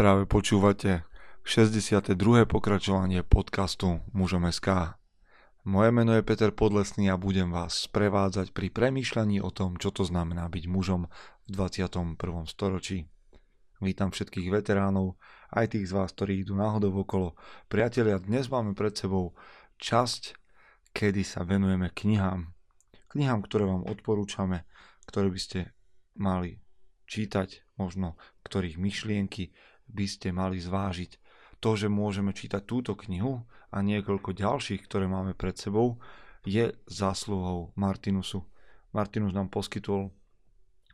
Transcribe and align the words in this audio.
Práve 0.00 0.24
počúvate 0.24 1.04
62. 1.44 2.16
pokračovanie 2.48 3.20
podcastu 3.20 4.00
Mužom 4.16 4.48
SK. 4.48 4.96
Moje 5.68 5.92
meno 5.92 6.16
je 6.16 6.24
Peter 6.24 6.56
Podlesný 6.56 7.12
a 7.12 7.20
budem 7.20 7.52
vás 7.52 7.84
sprevádzať 7.84 8.56
pri 8.56 8.72
premýšľaní 8.72 9.44
o 9.44 9.52
tom, 9.52 9.76
čo 9.76 9.92
to 9.92 10.08
znamená 10.08 10.48
byť 10.48 10.64
mužom 10.72 11.04
v 11.44 11.48
21. 11.52 12.16
storočí. 12.48 13.12
Vítam 13.84 14.08
všetkých 14.08 14.48
veteránov, 14.48 15.20
aj 15.52 15.76
tých 15.76 15.92
z 15.92 15.92
vás, 15.92 16.16
ktorí 16.16 16.48
idú 16.48 16.56
náhodou 16.56 16.96
okolo. 17.04 17.36
Priatelia, 17.68 18.16
dnes 18.16 18.48
máme 18.48 18.72
pred 18.72 18.96
sebou 18.96 19.36
časť, 19.84 20.32
kedy 20.96 21.28
sa 21.28 21.44
venujeme 21.44 21.92
knihám. 21.92 22.48
Knihám, 23.12 23.44
ktoré 23.44 23.68
vám 23.68 23.84
odporúčame, 23.84 24.64
ktoré 25.04 25.28
by 25.28 25.40
ste 25.44 25.76
mali 26.16 26.56
čítať, 27.04 27.68
možno 27.76 28.16
ktorých 28.48 28.80
myšlienky 28.80 29.52
by 29.90 30.06
ste 30.06 30.30
mali 30.30 30.62
zvážiť. 30.62 31.18
To, 31.60 31.76
že 31.76 31.92
môžeme 31.92 32.32
čítať 32.32 32.64
túto 32.64 32.96
knihu 32.96 33.44
a 33.68 33.84
niekoľko 33.84 34.32
ďalších, 34.32 34.88
ktoré 34.88 35.04
máme 35.04 35.36
pred 35.36 35.54
sebou, 35.54 36.00
je 36.46 36.72
zásluhou 36.88 37.76
Martinusu. 37.76 38.48
Martinus 38.96 39.36
nám 39.36 39.52
poskytol, 39.52 40.08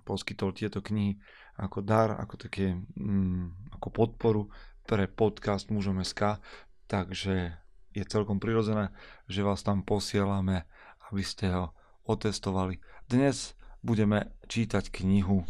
poskytol 0.02 0.50
tieto 0.52 0.82
knihy 0.82 1.22
ako 1.56 1.80
dar, 1.80 2.18
ako 2.18 2.34
také, 2.36 2.76
mm, 2.98 3.78
ako 3.80 3.88
podporu 3.88 4.42
pre 4.84 5.08
podcast 5.08 5.72
Mužom 5.72 6.04
SK, 6.04 6.42
takže 6.90 7.56
je 7.96 8.04
celkom 8.04 8.36
prirodzené, 8.36 8.92
že 9.24 9.40
vás 9.40 9.64
tam 9.64 9.80
posielame, 9.80 10.68
aby 11.08 11.22
ste 11.24 11.48
ho 11.48 11.72
otestovali. 12.04 12.78
Dnes 13.08 13.56
budeme 13.80 14.36
čítať 14.46 14.92
knihu, 15.00 15.48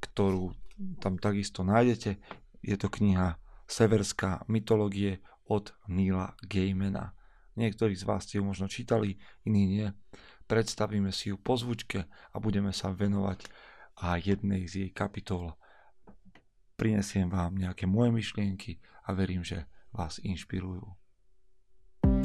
ktorú 0.00 0.56
tam 1.00 1.20
takisto 1.20 1.64
nájdete. 1.64 2.16
Je 2.66 2.74
to 2.74 2.90
kniha 2.90 3.38
Severská 3.70 4.42
mytológie 4.50 5.22
od 5.46 5.70
Nila 5.86 6.34
Gaimana. 6.42 7.14
Niektorí 7.54 7.94
z 7.94 8.02
vás 8.02 8.26
ste 8.26 8.42
ju 8.42 8.44
možno 8.44 8.66
čítali, 8.66 9.22
iní 9.46 9.70
nie. 9.70 9.86
Predstavíme 10.50 11.14
si 11.14 11.30
ju 11.30 11.38
po 11.38 11.54
zvučke 11.54 12.10
a 12.10 12.36
budeme 12.42 12.74
sa 12.74 12.90
venovať 12.90 13.46
a 14.02 14.18
jednej 14.18 14.66
z 14.66 14.86
jej 14.86 14.90
kapitol. 14.90 15.54
Prinesiem 16.74 17.30
vám 17.30 17.54
nejaké 17.54 17.86
moje 17.86 18.12
myšlienky 18.12 18.82
a 19.06 19.14
verím, 19.14 19.46
že 19.46 19.70
vás 19.94 20.18
inšpirujú. 20.20 20.84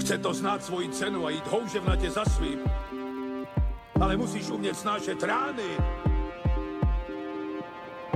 Chce 0.01 0.17
to 0.17 0.33
znát 0.33 0.65
svoji 0.65 0.89
cenu 0.89 1.25
a 1.25 1.29
jít 1.29 1.47
houževnatě 1.47 2.11
za 2.11 2.25
svým. 2.25 2.59
Ale 4.01 4.17
musíš 4.17 4.49
umět 4.49 4.75
snášet 4.75 5.23
rány 5.23 5.77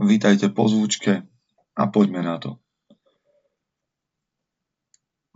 Vítajte 0.00 0.48
po 0.48 0.64
zvučke 0.64 1.28
a 1.76 1.82
poďme 1.92 2.24
na 2.24 2.40
to. 2.40 2.56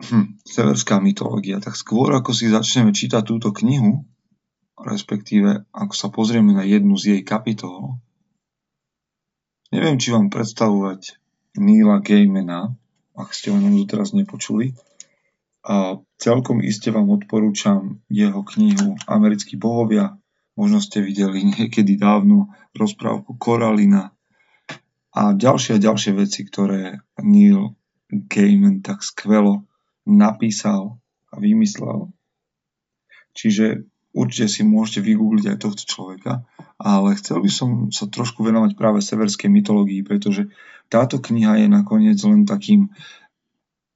Hm, 0.01 0.41
severská 0.41 1.05
mytológia. 1.05 1.61
Tak 1.61 1.77
skôr 1.77 2.09
ako 2.17 2.33
si 2.33 2.49
začneme 2.49 2.97
čítať 2.97 3.29
túto 3.29 3.53
knihu, 3.61 4.09
respektíve 4.81 5.69
ako 5.69 5.93
sa 5.93 6.09
pozrieme 6.09 6.57
na 6.57 6.65
jednu 6.65 6.97
z 6.97 7.13
jej 7.13 7.23
kapitol, 7.29 8.01
neviem, 9.69 10.01
či 10.01 10.17
vám 10.17 10.33
predstavovať 10.33 11.21
Neila 11.61 12.01
Gaimana, 12.01 12.73
ak 13.21 13.37
ste 13.37 13.53
o 13.53 13.61
ňom 13.61 13.85
doteraz 13.85 14.17
nepočuli. 14.17 14.73
A 15.61 16.01
celkom 16.17 16.65
iste 16.65 16.89
vám 16.89 17.13
odporúčam 17.13 18.01
jeho 18.09 18.41
knihu 18.57 18.97
Americkí 19.05 19.61
bohovia. 19.61 20.17
Možno 20.57 20.81
ste 20.81 21.05
videli 21.05 21.45
niekedy 21.45 22.01
dávno 22.01 22.49
rozprávku 22.73 23.37
Koralina 23.37 24.14
a 25.15 25.31
ďalšie 25.31 25.79
a 25.79 25.83
ďalšie 25.83 26.13
veci, 26.19 26.43
ktoré 26.43 26.99
Neil 27.23 27.79
Gaiman 28.11 28.83
tak 28.83 29.07
skvelo 29.07 29.63
napísal 30.05 30.99
a 31.31 31.39
vymyslel. 31.39 32.11
Čiže 33.35 33.87
určite 34.15 34.47
si 34.51 34.63
môžete 34.67 35.07
vygoogliť 35.07 35.55
aj 35.55 35.59
tohto 35.59 35.83
človeka, 35.87 36.47
ale 36.79 37.19
chcel 37.19 37.43
by 37.43 37.51
som 37.51 37.71
sa 37.95 38.11
trošku 38.11 38.43
venovať 38.43 38.75
práve 38.79 39.03
severskej 39.03 39.51
mytológii, 39.51 40.07
pretože 40.07 40.51
táto 40.91 41.23
kniha 41.23 41.63
je 41.65 41.69
nakoniec 41.71 42.19
len 42.27 42.47
takým 42.47 42.91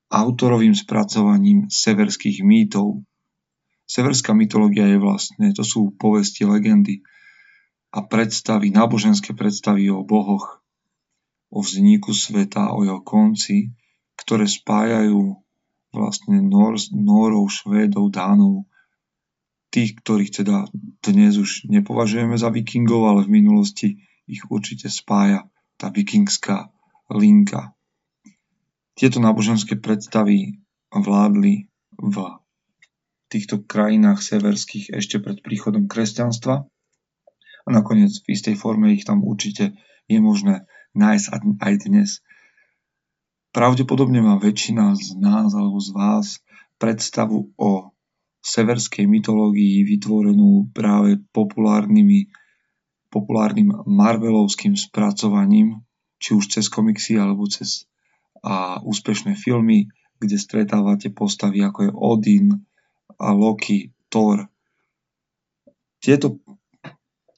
autorovým 0.09 0.73
spracovaním 0.73 1.69
severských 1.69 2.41
mýtov. 2.41 3.05
Severská 3.85 4.33
mytológia 4.33 4.89
je 4.89 4.99
vlastne, 5.01 5.53
to 5.53 5.65
sú 5.65 5.93
povesti, 5.97 6.49
legendy 6.49 7.05
a 7.93 8.05
predstavy, 8.05 8.69
náboženské 8.69 9.33
predstavy 9.33 9.89
o 9.89 10.05
bohoch, 10.05 10.58
o 11.49 11.65
vzniku 11.65 12.13
sveta, 12.13 12.77
o 12.77 12.85
jeho 12.85 13.01
konci, 13.01 13.73
ktoré 14.19 14.45
spájajú 14.45 15.41
vlastne 15.93 16.45
Nor, 16.45 16.77
Norov, 16.93 17.49
Švédov, 17.49 18.13
Dánov, 18.13 18.69
tých, 19.73 19.97
ktorých 20.01 20.45
teda 20.45 20.69
dnes 21.05 21.37
už 21.37 21.69
nepovažujeme 21.69 22.37
za 22.37 22.49
vikingov, 22.53 23.09
ale 23.09 23.21
v 23.25 23.41
minulosti 23.41 23.89
ich 24.29 24.45
určite 24.53 24.93
spája 24.93 25.49
tá 25.81 25.89
vikingská 25.89 26.69
linka. 27.13 27.73
Tieto 28.99 29.23
náboženské 29.23 29.79
predstavy 29.79 30.61
vládli 30.91 31.71
v 31.97 32.17
týchto 33.29 33.65
krajinách 33.65 34.25
severských 34.25 34.91
ešte 34.93 35.21
pred 35.21 35.39
príchodom 35.45 35.87
kresťanstva 35.87 36.65
a 37.65 37.69
nakoniec 37.69 38.11
v 38.25 38.27
istej 38.33 38.57
forme 38.57 38.97
ich 38.97 39.05
tam 39.05 39.21
určite 39.21 39.77
je 40.09 40.19
možné 40.19 40.65
nájsť 40.99 41.27
aj 41.63 41.75
dnes. 41.87 42.11
Pravdepodobne 43.55 44.19
má 44.21 44.37
väčšina 44.37 44.99
z 44.99 45.17
nás 45.23 45.55
alebo 45.55 45.79
z 45.79 45.91
vás 45.95 46.27
predstavu 46.83 47.55
o 47.55 47.95
severskej 48.43 49.07
mytológii 49.07 49.87
vytvorenú 49.87 50.71
práve 50.75 51.23
populárnymi, 51.31 52.29
populárnym 53.09 53.73
marvelovským 53.87 54.75
spracovaním, 54.75 55.87
či 56.19 56.35
už 56.35 56.51
cez 56.51 56.67
komiksy 56.67 57.19
alebo 57.19 57.47
cez 57.47 57.89
a 58.39 58.79
úspešné 58.83 59.35
filmy, 59.35 59.91
kde 60.23 60.39
stretávate 60.39 61.11
postavy 61.11 61.59
ako 61.59 61.79
je 61.83 61.91
Odin, 61.91 62.47
a 63.19 63.35
Loki, 63.35 63.91
Thor. 64.07 64.47
Tieto 65.99 66.39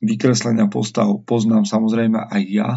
vykreslenia 0.05 0.69
postav 0.69 1.09
poznám 1.25 1.65
samozrejme 1.65 2.21
aj 2.21 2.43
ja, 2.53 2.69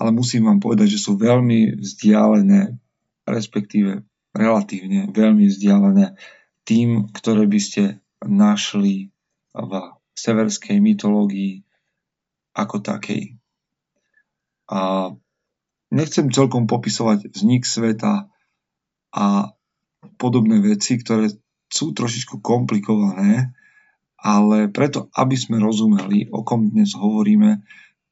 ale 0.00 0.16
musím 0.16 0.48
vám 0.48 0.64
povedať, 0.64 0.96
že 0.96 1.02
sú 1.04 1.20
veľmi 1.20 1.76
vzdialené, 1.76 2.80
respektíve 3.28 4.00
relatívne 4.32 5.12
veľmi 5.12 5.44
vzdialené 5.44 6.16
tým, 6.64 7.12
ktoré 7.12 7.44
by 7.44 7.60
ste 7.60 8.00
našli 8.24 9.12
v 9.52 9.72
severskej 10.16 10.80
mytológii 10.80 11.60
ako 12.56 12.80
takej. 12.80 13.36
A 14.70 15.12
nechcem 15.92 16.32
celkom 16.32 16.64
popisovať 16.64 17.34
vznik 17.36 17.68
sveta 17.68 18.30
a 19.10 19.26
podobné 20.16 20.62
veci, 20.62 20.96
ktoré 20.96 21.28
sú 21.68 21.92
trošičku 21.92 22.40
komplikované, 22.40 23.52
ale 24.20 24.68
preto, 24.70 25.12
aby 25.16 25.36
sme 25.36 25.60
rozumeli, 25.60 26.28
o 26.30 26.40
kom 26.46 26.70
dnes 26.70 26.94
hovoríme, 26.94 27.62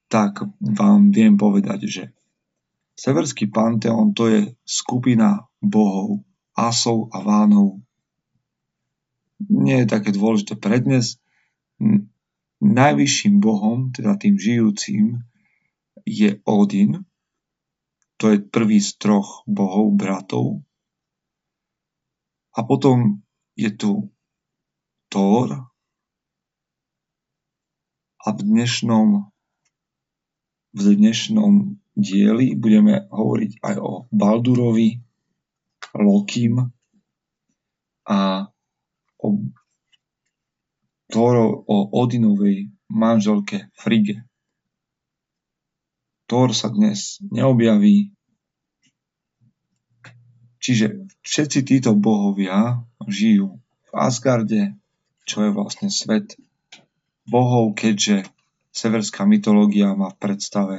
tak 0.09 0.45
vám 0.61 1.13
viem 1.13 1.37
povedať, 1.37 1.81
že 1.85 2.05
Severský 2.99 3.47
panteón 3.47 4.11
to 4.11 4.27
je 4.27 4.41
skupina 4.67 5.47
bohov, 5.63 6.27
asov 6.59 7.07
a 7.15 7.23
vánov. 7.23 7.79
Nie 9.47 9.87
je 9.87 9.93
také 9.95 10.11
dôležité 10.11 10.59
prednes. 10.59 11.23
Najvyšším 12.59 13.39
bohom, 13.39 13.95
teda 13.95 14.19
tým 14.19 14.35
žijúcim, 14.35 15.23
je 16.03 16.43
Odin. 16.43 17.07
To 18.19 18.35
je 18.35 18.43
prvý 18.43 18.83
z 18.83 18.99
troch 18.99 19.47
bohov, 19.47 19.95
bratov. 19.95 20.67
A 22.59 22.67
potom 22.67 23.23
je 23.55 23.71
tu 23.71 24.11
Thor. 25.07 25.71
A 28.19 28.29
v 28.35 28.41
dnešnom 28.43 29.31
v 30.79 30.95
dnešnom 30.95 31.75
diely 31.99 32.55
budeme 32.55 33.11
hovoriť 33.11 33.53
aj 33.67 33.77
o 33.83 34.07
Baldurovi, 34.15 35.03
Lokim 35.99 36.71
a 38.07 38.47
o, 39.19 39.29
Thoro, 41.11 41.47
o 41.67 41.77
Odinovej 41.99 42.71
manželke 42.87 43.75
Frige. 43.75 44.23
Thor 46.31 46.55
sa 46.55 46.71
dnes 46.71 47.19
neobjaví, 47.35 48.13
čiže 50.63 51.09
všetci 51.25 51.59
títo 51.65 51.97
bohovia 51.97 52.85
žijú 53.09 53.59
v 53.89 53.91
Asgarde, 53.97 54.77
čo 55.25 55.49
je 55.49 55.51
vlastne 55.51 55.89
svet 55.89 56.37
bohov, 57.25 57.73
keďže 57.75 58.29
severská 58.79 59.27
mytológia 59.27 59.99
má 59.99 60.15
v 60.15 60.21
predstave 60.23 60.77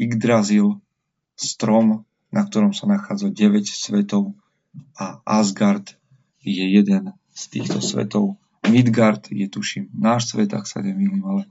Yggdrasil, 0.00 0.80
strom, 1.36 2.08
na 2.32 2.42
ktorom 2.48 2.72
sa 2.72 2.88
nachádza 2.88 3.28
9 3.28 3.68
svetov 3.68 4.32
a 4.96 5.20
Asgard 5.28 5.92
je 6.40 6.64
jeden 6.64 7.12
z 7.36 7.42
týchto 7.52 7.84
svetov. 7.84 8.40
Midgard 8.64 9.28
je 9.28 9.44
tuším 9.44 9.92
náš 9.92 10.32
svet, 10.32 10.48
ak 10.56 10.64
sa 10.64 10.80
nemýlim, 10.80 11.20
ale 11.20 11.42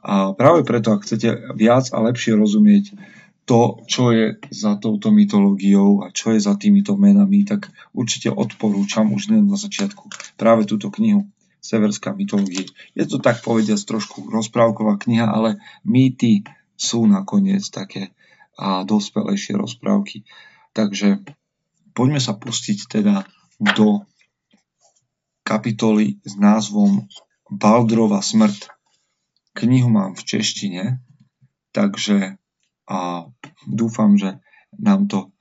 a 0.00 0.32
práve 0.32 0.64
preto, 0.64 0.96
ak 0.96 1.04
chcete 1.04 1.52
viac 1.60 1.92
a 1.92 1.98
lepšie 2.00 2.32
rozumieť 2.40 2.96
to, 3.44 3.84
čo 3.84 4.08
je 4.16 4.40
za 4.48 4.80
touto 4.80 5.12
mytológiou 5.12 6.00
a 6.00 6.08
čo 6.08 6.32
je 6.32 6.40
za 6.40 6.56
týmito 6.56 6.96
menami, 6.96 7.44
tak 7.44 7.68
určite 7.92 8.32
odporúčam 8.32 9.12
už 9.12 9.36
len 9.36 9.44
na 9.44 9.60
začiatku 9.60 10.08
práve 10.40 10.64
túto 10.64 10.88
knihu 10.88 11.28
Severská 11.64 12.12
mytológia. 12.12 12.68
Je 12.92 13.08
to 13.08 13.16
tak 13.16 13.40
povediať 13.40 13.88
trošku 13.88 14.28
rozprávková 14.28 15.00
kniha, 15.00 15.32
ale 15.32 15.56
mýty 15.88 16.44
sú 16.76 17.08
nakoniec 17.08 17.64
také 17.72 18.12
a 18.60 18.84
dospelejšie 18.84 19.56
rozprávky. 19.56 20.28
Takže 20.76 21.24
poďme 21.96 22.20
sa 22.20 22.36
pustiť 22.36 23.00
teda 23.00 23.24
do 23.56 24.04
kapitoly 25.40 26.20
s 26.20 26.36
názvom 26.36 27.08
Baldrova 27.48 28.20
smrť. 28.20 28.68
Knihu 29.56 29.88
mám 29.88 30.12
v 30.12 30.22
češtine, 30.22 31.00
takže 31.72 32.36
a 32.84 33.28
dúfam, 33.64 34.16
že 34.20 34.40
nám 34.76 35.08
to 35.08 35.32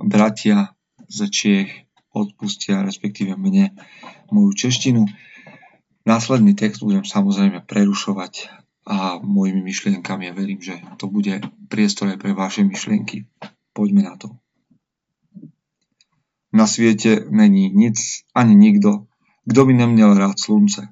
bratia 0.00 0.72
z 1.08 1.28
Čiech 1.28 1.70
odpustia, 2.16 2.80
respektíve 2.80 3.36
mne, 3.36 3.76
moju 4.32 4.56
češtinu. 4.56 5.04
Následný 6.06 6.54
text 6.54 6.86
budem 6.86 7.02
samozrejme 7.02 7.66
prerušovať 7.66 8.46
a 8.86 9.18
mojimi 9.18 9.66
myšlienkami 9.66 10.30
ja 10.30 10.32
verím, 10.38 10.62
že 10.62 10.78
to 11.02 11.10
bude 11.10 11.42
priestor 11.66 12.14
aj 12.14 12.22
pre 12.22 12.30
vaše 12.30 12.62
myšlienky. 12.62 13.26
Poďme 13.74 14.06
na 14.06 14.14
to. 14.14 14.38
Na 16.54 16.70
svete 16.70 17.26
není 17.26 17.74
nic 17.74 17.98
ani 18.34 18.54
nikto, 18.54 19.10
kto 19.50 19.60
by 19.66 19.74
neměl 19.74 20.14
rád 20.14 20.38
slunce? 20.38 20.88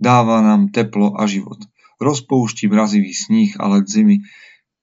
Dává 0.00 0.42
nám 0.42 0.68
teplo 0.70 1.20
a 1.20 1.26
život. 1.26 1.58
Rozpouští 2.00 2.70
mrazivý 2.70 3.14
sníh 3.14 3.60
a 3.60 3.68
led 3.68 3.88
zimy. 3.88 4.18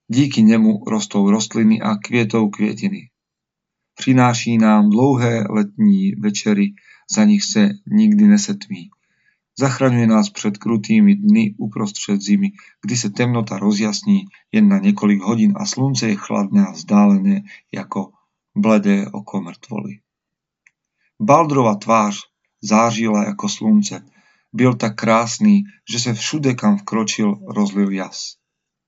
Díky 0.08 0.42
němu 0.42 0.84
rostou 0.88 1.30
rostliny 1.32 1.82
a 1.82 1.96
květou 1.96 2.50
květiny. 2.50 3.10
Přináší 3.96 4.58
nám 4.58 4.90
dlouhé 4.90 5.44
letní 5.50 6.12
večery, 6.12 6.74
za 7.16 7.24
nich 7.26 7.44
se 7.44 7.70
nikdy 7.88 8.28
nesetmí. 8.28 8.90
Zachraňuje 9.60 10.08
nás 10.08 10.30
před 10.30 10.58
krutými 10.58 11.16
dny 11.16 11.56
uprostřed 11.58 12.22
zimy, 12.22 12.52
kdy 12.86 12.98
se 12.98 13.10
temnota 13.10 13.60
rozjasní 13.60 14.26
jen 14.52 14.68
na 14.68 14.78
několik 14.78 15.22
hodin 15.22 15.54
a 15.56 15.66
slunce 15.66 16.08
je 16.08 16.16
chladné 16.16 16.68
a 16.68 16.72
vzdálené 16.72 17.44
jako 17.72 18.12
bledé 18.56 19.08
oko 19.12 19.42
mrtvoly. 19.42 20.00
Baldrova 21.22 21.76
tvář 21.76 22.18
zářila 22.62 23.24
jako 23.24 23.50
slunce. 23.50 24.06
Byl 24.54 24.74
tak 24.74 24.96
krásný, 24.96 25.64
že 25.92 26.00
se 26.00 26.14
všude, 26.14 26.54
kam 26.54 26.78
vkročil, 26.78 27.36
rozlil 27.48 27.92
jas. 27.92 28.36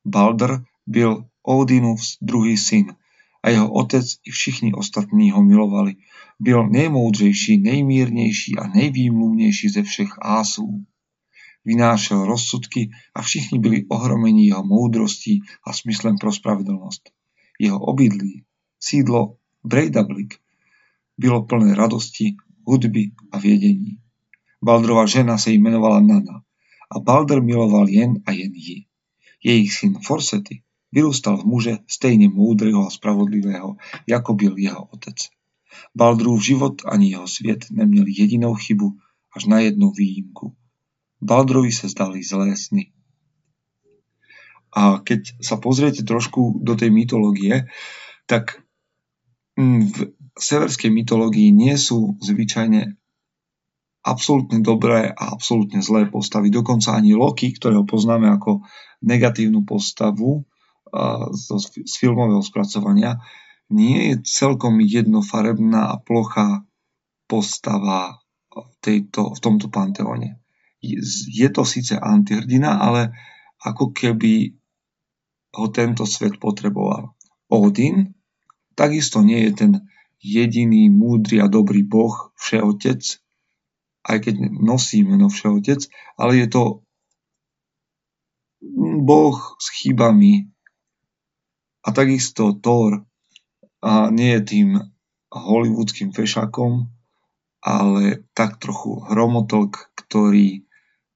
Balder 0.06 0.64
byl 0.88 1.26
Odinův 1.44 2.00
druhý 2.22 2.58
syn 2.58 2.96
a 3.44 3.50
jeho 3.50 3.72
otec 3.72 4.06
i 4.26 4.32
všichni 4.32 4.74
ostatní 4.74 5.32
ho 5.32 5.44
milovali. 5.44 5.96
Byl 6.40 6.70
nejmoudřejší, 6.70 7.58
nejmírnější 7.58 8.58
a 8.58 8.68
nejvýmluvnější 8.68 9.70
ze 9.70 9.84
všech 9.84 10.10
ásů. 10.22 10.86
Vynášel 11.66 12.26
rozsudky 12.26 12.90
a 13.16 13.22
všichni 13.22 13.60
byli 13.60 13.86
ohromeni 13.90 14.48
jeho 14.48 14.64
moudrostí 14.64 15.42
a 15.68 15.74
smyslem 15.74 16.16
pro 16.18 16.32
spravedlnost. 16.32 17.10
Jeho 17.60 17.80
obydlí, 17.80 18.44
sídlo 18.80 19.36
Breidablik, 19.64 20.34
bylo 21.18 21.44
plné 21.44 21.76
radosti, 21.76 22.36
hudby 22.68 23.12
a 23.32 23.38
viedení. 23.38 23.98
Baldrova 24.64 25.04
žena 25.06 25.36
sa 25.36 25.52
jmenovala 25.52 26.00
Nana 26.00 26.40
a 26.88 27.00
Balder 27.00 27.44
miloval 27.44 27.92
jen 27.92 28.24
a 28.26 28.32
jen 28.32 28.56
ji. 28.56 28.88
Jejich 29.44 29.74
syn 29.74 30.00
Forsety 30.00 30.64
vyrústal 30.94 31.42
v 31.42 31.50
muže 31.50 31.74
stejne 31.90 32.30
múdreho 32.30 32.86
a 32.86 32.94
spravodlivého, 32.94 33.82
ako 34.06 34.32
byl 34.34 34.54
jeho 34.58 34.84
otec. 34.94 35.18
Baldrův 35.96 36.46
život 36.46 36.82
ani 36.86 37.10
jeho 37.10 37.28
svět 37.28 37.66
neměli 37.72 38.14
jedinou 38.18 38.54
chybu 38.54 38.98
až 39.36 39.46
na 39.46 39.60
jednu 39.60 39.92
výjimku. 39.92 40.54
Baldrovi 41.22 41.72
sa 41.72 41.88
zdali 41.88 42.22
zlé 42.22 42.54
sny. 42.54 42.92
A 44.74 45.00
keď 45.00 45.38
sa 45.42 45.58
pozriete 45.58 46.04
trošku 46.04 46.60
do 46.62 46.74
tej 46.76 46.90
mytológie, 46.90 47.70
tak 48.26 48.62
mm, 49.56 49.82
v 49.94 50.00
severskej 50.34 50.90
mytológii 50.90 51.54
nie 51.54 51.78
sú 51.78 52.18
zvyčajne 52.20 52.98
absolútne 54.04 54.60
dobré 54.60 55.14
a 55.14 55.24
absolútne 55.32 55.80
zlé 55.80 56.10
postavy. 56.12 56.52
Dokonca 56.52 56.98
ani 56.98 57.16
Loki, 57.16 57.56
ktorého 57.56 57.88
poznáme 57.88 58.28
ako 58.34 58.66
negatívnu 59.06 59.64
postavu 59.64 60.44
z 61.34 61.94
filmového 61.98 62.46
spracovania, 62.46 63.18
nie 63.74 64.14
je 64.14 64.22
celkom 64.22 64.78
jednofarebná 64.78 65.98
a 65.98 66.00
plochá 66.00 66.62
postava 67.26 68.22
v, 68.54 68.70
tejto, 68.84 69.34
v 69.34 69.40
tomto 69.42 69.68
panteóne. 69.74 70.38
Je 71.34 71.50
to 71.50 71.66
síce 71.66 71.98
antihrdina, 71.98 72.78
ale 72.78 73.16
ako 73.64 73.96
keby 73.96 74.54
ho 75.58 75.66
tento 75.74 76.04
svet 76.06 76.38
potreboval. 76.38 77.16
Odin 77.50 78.14
takisto 78.74 79.22
nie 79.22 79.50
je 79.50 79.52
ten 79.54 79.72
jediný 80.24 80.90
múdry 80.90 81.42
a 81.42 81.48
dobrý 81.48 81.84
Boh, 81.84 82.34
Všeotec, 82.38 83.02
aj 84.04 84.18
keď 84.24 84.36
nosí 84.60 85.06
meno 85.06 85.30
Všeotec, 85.30 85.88
ale 86.20 86.44
je 86.44 86.48
to 86.50 86.64
Boh 89.04 89.38
s 89.60 89.68
chybami. 89.82 90.53
A 91.84 91.92
takisto 91.92 92.56
Thor 92.58 93.04
a 93.84 94.08
nie 94.08 94.40
je 94.40 94.42
tým 94.42 94.70
hollywoodským 95.28 96.16
fešakom, 96.16 96.88
ale 97.64 98.24
tak 98.32 98.64
trochu 98.64 99.04
hromotok, 99.12 99.92
ktorý 100.00 100.64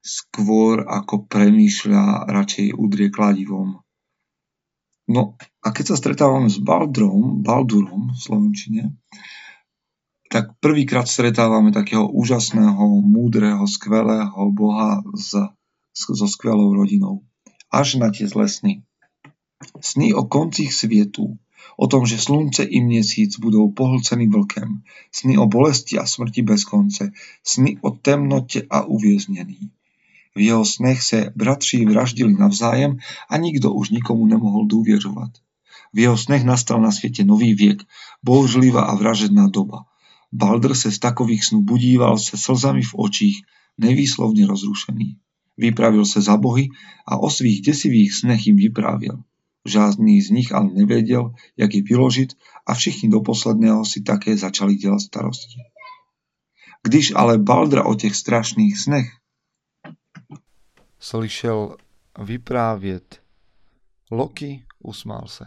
skôr 0.04 0.84
ako 0.84 1.28
premýšľa, 1.28 2.28
radšej 2.32 2.76
udrie 2.76 3.12
kladivom. 3.12 3.84
No 5.08 5.40
a 5.64 5.68
keď 5.72 5.96
sa 5.96 6.00
stretávame 6.00 6.52
s 6.52 6.60
Baldrom, 6.60 7.40
Baldurom 7.44 8.12
v 8.12 8.20
Slovenčine, 8.20 8.84
tak 10.28 10.60
prvýkrát 10.60 11.08
stretávame 11.08 11.72
takého 11.72 12.04
úžasného, 12.04 13.00
múdreho, 13.00 13.64
skvelého 13.64 14.52
boha 14.52 15.00
s, 15.16 15.32
so 15.96 16.28
skvelou 16.28 16.76
rodinou. 16.76 17.24
Až 17.72 18.00
na 18.00 18.12
tie 18.12 18.28
zlé 18.28 18.52
sny. 19.82 20.14
O 20.14 20.24
koncích 20.24 20.74
svietu, 20.74 21.38
o 21.78 21.88
tom, 21.88 22.06
že 22.06 22.18
slunce 22.18 22.64
i 22.64 22.82
měsíc 22.82 23.40
budou 23.40 23.72
pohlcení 23.72 24.28
vlkem, 24.28 24.82
sny 25.12 25.38
o 25.38 25.46
bolesti 25.48 25.98
a 25.98 26.06
smrti 26.06 26.42
bez 26.42 26.64
konce, 26.64 27.12
sny 27.44 27.78
o 27.82 27.92
temnote 27.92 28.62
a 28.70 28.82
uvěznění. 28.84 29.72
V 30.36 30.40
jeho 30.40 30.66
snech 30.66 31.02
se 31.02 31.34
bratří 31.36 31.86
vraždili 31.86 32.34
navzájem 32.34 32.98
a 33.30 33.38
nikdo 33.38 33.74
už 33.74 33.90
nikomu 33.90 34.26
nemohol 34.26 34.66
důvěřovat. 34.66 35.32
V 35.94 36.00
jeho 36.00 36.18
snech 36.18 36.44
nastal 36.44 36.82
na 36.82 36.92
světě 36.92 37.24
nový 37.24 37.54
věk, 37.54 37.84
bouřlivá 38.24 38.82
a 38.82 38.96
vražedná 38.96 39.48
doba. 39.48 39.86
Balder 40.34 40.76
se 40.76 40.92
z 40.92 41.00
takových 41.00 41.46
snů 41.46 41.62
budíval 41.62 42.18
se 42.18 42.38
slzami 42.38 42.82
v 42.82 42.94
očích, 42.96 43.42
nevýslovne 43.78 44.48
rozrušený. 44.48 45.18
Vypravil 45.58 46.06
se 46.06 46.22
za 46.22 46.38
bohy 46.38 46.70
a 47.08 47.18
o 47.18 47.30
svých 47.30 47.62
desivých 47.62 48.14
snech 48.14 48.48
im 48.48 48.56
vyprávěl. 48.56 49.24
Žádný 49.68 50.22
z 50.22 50.30
nich 50.30 50.50
ale 50.56 50.72
nevedel, 50.72 51.36
jak 51.60 51.76
je 51.76 51.84
vyložiť 51.84 52.30
a 52.64 52.72
všichni 52.74 53.12
do 53.12 53.20
posledného 53.20 53.84
si 53.84 54.00
také 54.00 54.38
začali 54.38 54.76
dělat 54.76 55.00
starosti. 55.00 55.60
Když 56.84 57.12
ale 57.16 57.38
Baldra 57.38 57.84
o 57.84 57.96
těch 57.96 58.16
strašných 58.16 58.80
snech 58.80 59.08
slyšel 61.00 61.78
vyprávět, 62.24 63.22
Loki 64.12 64.66
usmál 64.80 65.28
se. 65.28 65.46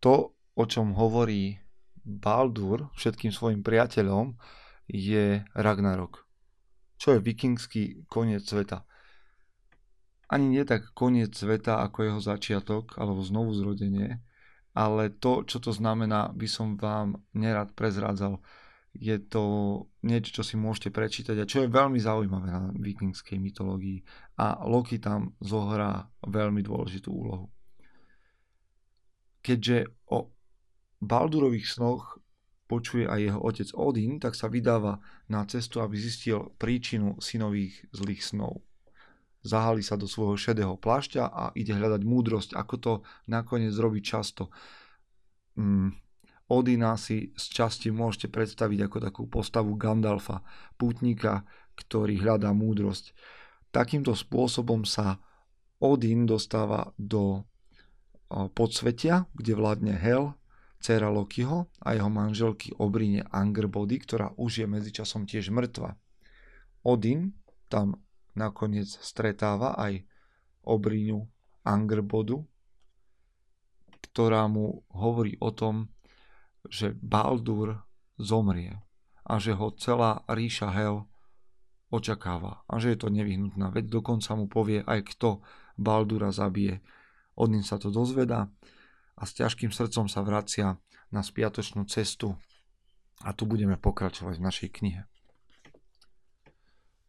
to, 0.00 0.30
o 0.54 0.66
čom 0.66 0.92
hovorí 0.92 1.58
Baldur 2.04 2.92
všetkým 2.92 3.32
svojim 3.32 3.64
priateľom, 3.64 4.36
je 4.84 5.40
Ragnarok. 5.56 6.28
Čo 7.00 7.16
je 7.16 7.24
vikingský 7.24 8.04
koniec 8.04 8.44
sveta. 8.44 8.84
Ani 10.34 10.50
nie 10.50 10.66
tak 10.66 10.90
koniec 10.98 11.30
sveta, 11.38 11.78
ako 11.86 11.98
jeho 12.02 12.20
začiatok, 12.20 12.98
alebo 12.98 13.22
znovu 13.22 13.54
zrodenie, 13.54 14.18
ale 14.74 15.14
to, 15.14 15.46
čo 15.46 15.62
to 15.62 15.70
znamená, 15.70 16.34
by 16.34 16.50
som 16.50 16.74
vám 16.74 17.22
nerad 17.38 17.70
prezrádzal. 17.78 18.42
Je 18.98 19.14
to 19.22 19.42
niečo, 20.02 20.34
čo 20.34 20.42
si 20.42 20.58
môžete 20.58 20.90
prečítať 20.90 21.38
a 21.38 21.46
čo 21.46 21.62
je 21.62 21.70
veľmi 21.70 22.02
zaujímavé 22.02 22.50
na 22.50 22.74
vikingskej 22.74 23.38
mytológii. 23.38 24.02
A 24.42 24.66
Loki 24.66 24.98
tam 24.98 25.38
zohrá 25.38 26.10
veľmi 26.26 26.66
dôležitú 26.66 27.14
úlohu. 27.14 27.46
Keďže 29.38 29.94
o 30.10 30.34
Baldurových 30.98 31.70
snoch 31.70 32.18
počuje 32.66 33.06
aj 33.06 33.20
jeho 33.22 33.40
otec 33.42 33.68
Odin, 33.78 34.18
tak 34.18 34.34
sa 34.34 34.50
vydáva 34.50 34.98
na 35.30 35.46
cestu, 35.46 35.78
aby 35.78 35.94
zistil 35.94 36.50
príčinu 36.58 37.22
synových 37.22 37.86
zlých 37.94 38.22
snov. 38.26 38.66
Zahali 39.44 39.84
sa 39.84 40.00
do 40.00 40.08
svojho 40.08 40.40
šedého 40.40 40.80
plášťa 40.80 41.22
a 41.28 41.44
ide 41.52 41.76
hľadať 41.76 42.02
múdrosť, 42.02 42.50
ako 42.56 42.74
to 42.80 42.92
nakoniec 43.28 43.76
robí 43.76 44.00
často. 44.00 44.48
Mm, 45.60 45.92
Odina 46.48 46.96
si 46.96 47.32
z 47.36 47.44
časti 47.52 47.92
môžete 47.92 48.32
predstaviť 48.32 48.88
ako 48.88 48.98
takú 49.04 49.22
postavu 49.28 49.76
Gandalfa, 49.76 50.40
pútnika, 50.80 51.44
ktorý 51.76 52.20
hľadá 52.20 52.56
múdrosť. 52.56 53.12
Takýmto 53.68 54.16
spôsobom 54.16 54.88
sa 54.88 55.20
Odin 55.80 56.24
dostáva 56.24 56.92
do 56.96 57.44
podsvetia, 58.28 59.28
kde 59.36 59.52
vládne 59.56 59.94
Hel, 59.96 60.32
dcera 60.84 61.08
Lokiho 61.08 61.72
a 61.80 61.96
jeho 61.96 62.12
manželky 62.12 62.76
Obrine 62.76 63.24
Angerbody, 63.32 64.00
ktorá 64.04 64.36
už 64.36 64.64
je 64.64 64.66
medzičasom 64.68 65.24
tiež 65.24 65.48
mŕtva. 65.48 65.96
Odin 66.84 67.32
tam 67.72 68.03
nakoniec 68.34 68.86
stretáva 68.86 69.74
aj 69.78 70.06
Obriňu 70.64 71.26
Angerbodu, 71.64 72.44
ktorá 74.10 74.46
mu 74.46 74.84
hovorí 74.92 75.34
o 75.40 75.50
tom, 75.50 75.90
že 76.68 76.94
Baldur 76.96 77.82
zomrie 78.16 78.80
a 79.24 79.40
že 79.40 79.56
ho 79.56 79.72
celá 79.74 80.22
ríša 80.28 80.70
Hel 80.72 81.08
očakáva 81.88 82.64
a 82.66 82.80
že 82.82 82.94
je 82.94 82.98
to 83.00 83.08
nevyhnutná. 83.08 83.70
Veď 83.70 84.00
dokonca 84.00 84.34
mu 84.36 84.50
povie 84.50 84.82
aj 84.84 85.14
kto 85.14 85.44
Baldura 85.78 86.30
zabije 86.30 86.82
Odin 87.34 87.66
sa 87.66 87.82
to 87.82 87.90
dozvedá 87.90 88.46
a 89.18 89.22
s 89.26 89.34
ťažkým 89.34 89.74
srdcom 89.74 90.06
sa 90.06 90.22
vracia 90.22 90.78
na 91.10 91.22
spiatočnú 91.22 91.86
cestu 91.86 92.38
a 93.22 93.34
tu 93.34 93.46
budeme 93.46 93.78
pokračovať 93.78 94.38
v 94.38 94.46
našej 94.46 94.68
knihe. 94.70 95.02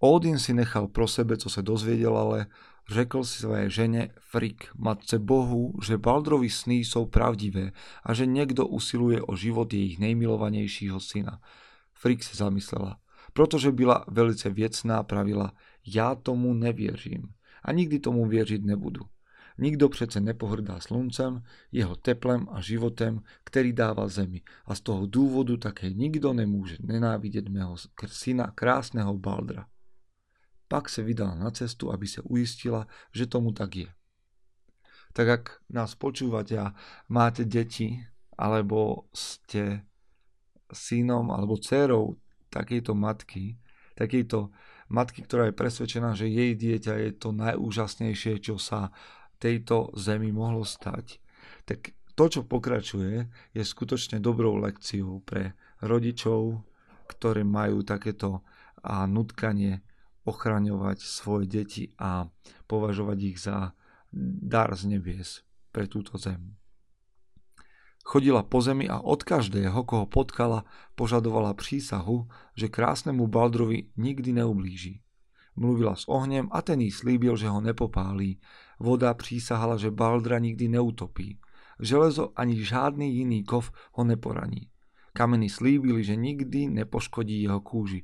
Odin 0.04 0.40
si 0.40 0.52
nechal 0.54 0.92
pro 0.92 1.08
sebe, 1.08 1.40
co 1.40 1.48
sa 1.50 1.64
dozvedel, 1.64 2.12
ale 2.12 2.52
řekl 2.92 3.24
si 3.24 3.42
svojej 3.42 3.70
žene 3.72 4.02
Frik, 4.20 4.70
matce 4.76 5.18
Bohu, 5.20 5.80
že 5.80 5.98
Baldrovi 5.98 6.52
sny 6.52 6.84
sú 6.84 7.08
pravdivé 7.08 7.72
a 8.04 8.10
že 8.14 8.28
niekto 8.28 8.68
usiluje 8.68 9.24
o 9.24 9.34
život 9.40 9.72
jejich 9.72 9.98
nejmilovanejšího 9.98 11.00
syna. 11.00 11.40
Frik 11.96 12.22
si 12.22 12.38
zamyslela, 12.38 13.00
protože 13.34 13.72
byla 13.72 14.06
velice 14.08 14.50
věcná, 14.50 15.04
pravila, 15.04 15.56
ja 15.86 16.16
tomu 16.16 16.54
nevieřím 16.54 17.34
a 17.64 17.72
nikdy 17.72 18.00
tomu 18.00 18.26
věřit 18.26 18.66
nebudu. 18.66 19.02
Nikto 19.58 19.90
přece 19.90 20.20
nepohrdá 20.22 20.80
sluncem, 20.80 21.44
jeho 21.72 21.96
teplem 21.96 22.48
a 22.52 22.60
životem, 22.60 23.24
ktorý 23.48 23.72
dáva 23.72 24.12
zemi. 24.12 24.44
A 24.68 24.76
z 24.76 24.82
toho 24.84 25.08
dôvodu 25.08 25.56
také 25.56 25.96
nikto 25.96 26.36
nemôže 26.36 26.76
nenávidieť 26.84 27.48
mého 27.48 27.80
syna 28.04 28.52
krásneho 28.52 29.16
Baldra. 29.16 29.72
Pak 30.66 30.90
se 30.90 31.06
vydala 31.06 31.38
na 31.38 31.54
cestu, 31.54 31.94
aby 31.94 32.10
sa 32.10 32.26
uistila, 32.26 32.90
že 33.14 33.30
tomu 33.30 33.54
tak 33.54 33.86
je. 33.86 33.90
Tak 35.16 35.28
ak 35.30 35.44
nás 35.72 35.96
počúvate 35.96 36.60
a 36.60 36.76
máte 37.08 37.48
deti, 37.48 38.04
alebo 38.36 39.08
ste 39.16 39.88
synom 40.74 41.32
alebo 41.32 41.56
dcerou 41.56 42.20
takejto 42.52 42.92
matky, 42.92 43.56
takejto 43.96 44.52
matky, 44.92 45.24
ktorá 45.24 45.48
je 45.48 45.56
presvedčená, 45.56 46.18
že 46.20 46.28
jej 46.28 46.52
dieťa 46.58 46.94
je 47.00 47.12
to 47.16 47.32
najúžasnejšie, 47.32 48.44
čo 48.44 48.60
sa 48.60 48.92
tejto 49.40 49.96
zemi 49.96 50.36
mohlo 50.36 50.68
stať, 50.68 51.24
tak 51.64 51.96
to, 52.16 52.32
čo 52.32 52.42
pokračuje, 52.48 53.28
je 53.56 53.64
skutočne 53.64 54.24
dobrou 54.24 54.56
lekciou 54.60 55.20
pre 55.24 55.56
rodičov, 55.84 56.64
ktorí 57.12 57.44
majú 57.44 57.84
takéto 57.84 58.44
nutkanie 58.88 59.84
ochraňovať 60.26 61.00
svoje 61.06 61.46
deti 61.46 61.94
a 62.02 62.28
považovať 62.66 63.18
ich 63.22 63.38
za 63.40 63.78
dar 64.12 64.74
z 64.74 64.98
nebies 64.98 65.46
pre 65.70 65.86
túto 65.86 66.18
zem. 66.18 66.58
Chodila 68.06 68.46
po 68.46 68.62
zemi 68.62 68.86
a 68.86 69.02
od 69.02 69.26
každého, 69.26 69.82
koho 69.82 70.06
potkala, 70.06 70.62
požadovala 70.94 71.58
prísahu, 71.58 72.30
že 72.54 72.70
krásnemu 72.70 73.26
Baldrovi 73.26 73.90
nikdy 73.98 74.30
neublíži. 74.46 75.02
Mluvila 75.58 75.98
s 75.98 76.06
ohnem 76.06 76.46
a 76.52 76.62
ten 76.62 76.86
jí 76.86 76.92
slíbil, 76.92 77.34
že 77.34 77.50
ho 77.50 77.58
nepopálí 77.62 78.38
Voda 78.80 79.14
přísahala, 79.14 79.78
že 79.78 79.92
Baldra 79.92 80.40
nikdy 80.40 80.68
neutopí. 80.68 81.40
Železo 81.80 82.32
ani 82.36 82.64
žádný 82.64 83.16
jiný 83.16 83.44
kov 83.44 83.72
ho 83.92 84.04
neporaní. 84.04 84.70
Kameny 85.16 85.50
slíbili, 85.50 86.04
že 86.04 86.16
nikdy 86.16 86.68
nepoškodí 86.68 87.42
jeho 87.42 87.62
kůži. 87.62 88.04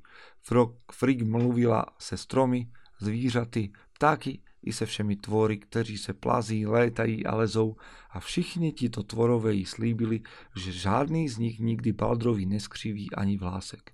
Frig 0.91 1.21
mluvila 1.21 1.85
se 1.99 2.17
stromy, 2.17 2.71
zvířaty, 2.99 3.71
ptáky 3.93 4.41
i 4.63 4.73
se 4.73 4.85
všemi 4.85 5.15
tvory, 5.15 5.57
kteří 5.57 5.97
se 5.97 6.13
plazí, 6.13 6.65
létají 6.65 7.25
a 7.25 7.35
lezou 7.35 7.75
a 8.09 8.19
všichni 8.19 8.71
tito 8.71 9.03
tvorové 9.03 9.53
jí 9.53 9.65
slíbili, 9.65 10.21
že 10.55 10.71
žádný 10.71 11.29
z 11.29 11.37
nich 11.37 11.59
nikdy 11.59 11.93
Baldrovi 11.93 12.45
neskřiví 12.45 13.11
ani 13.11 13.37
vlásek. 13.37 13.91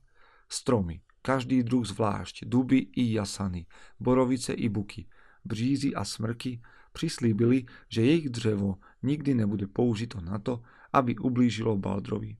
Stromy, 0.49 1.01
každý 1.21 1.63
druh 1.63 1.85
zvlášť, 1.85 2.45
duby 2.45 2.77
i 2.77 3.13
jasany, 3.13 3.65
borovice 3.99 4.53
i 4.53 4.69
buky, 4.69 5.07
břízy 5.45 5.95
a 5.95 6.05
smrky 6.05 6.61
přislíbili, 6.93 7.65
že 7.89 8.01
jejich 8.01 8.29
dřevo 8.29 8.75
nikdy 9.03 9.33
nebude 9.33 9.67
použito 9.67 10.21
na 10.21 10.39
to, 10.39 10.61
aby 10.93 11.17
ublížilo 11.17 11.77
Baldrovi. 11.77 12.37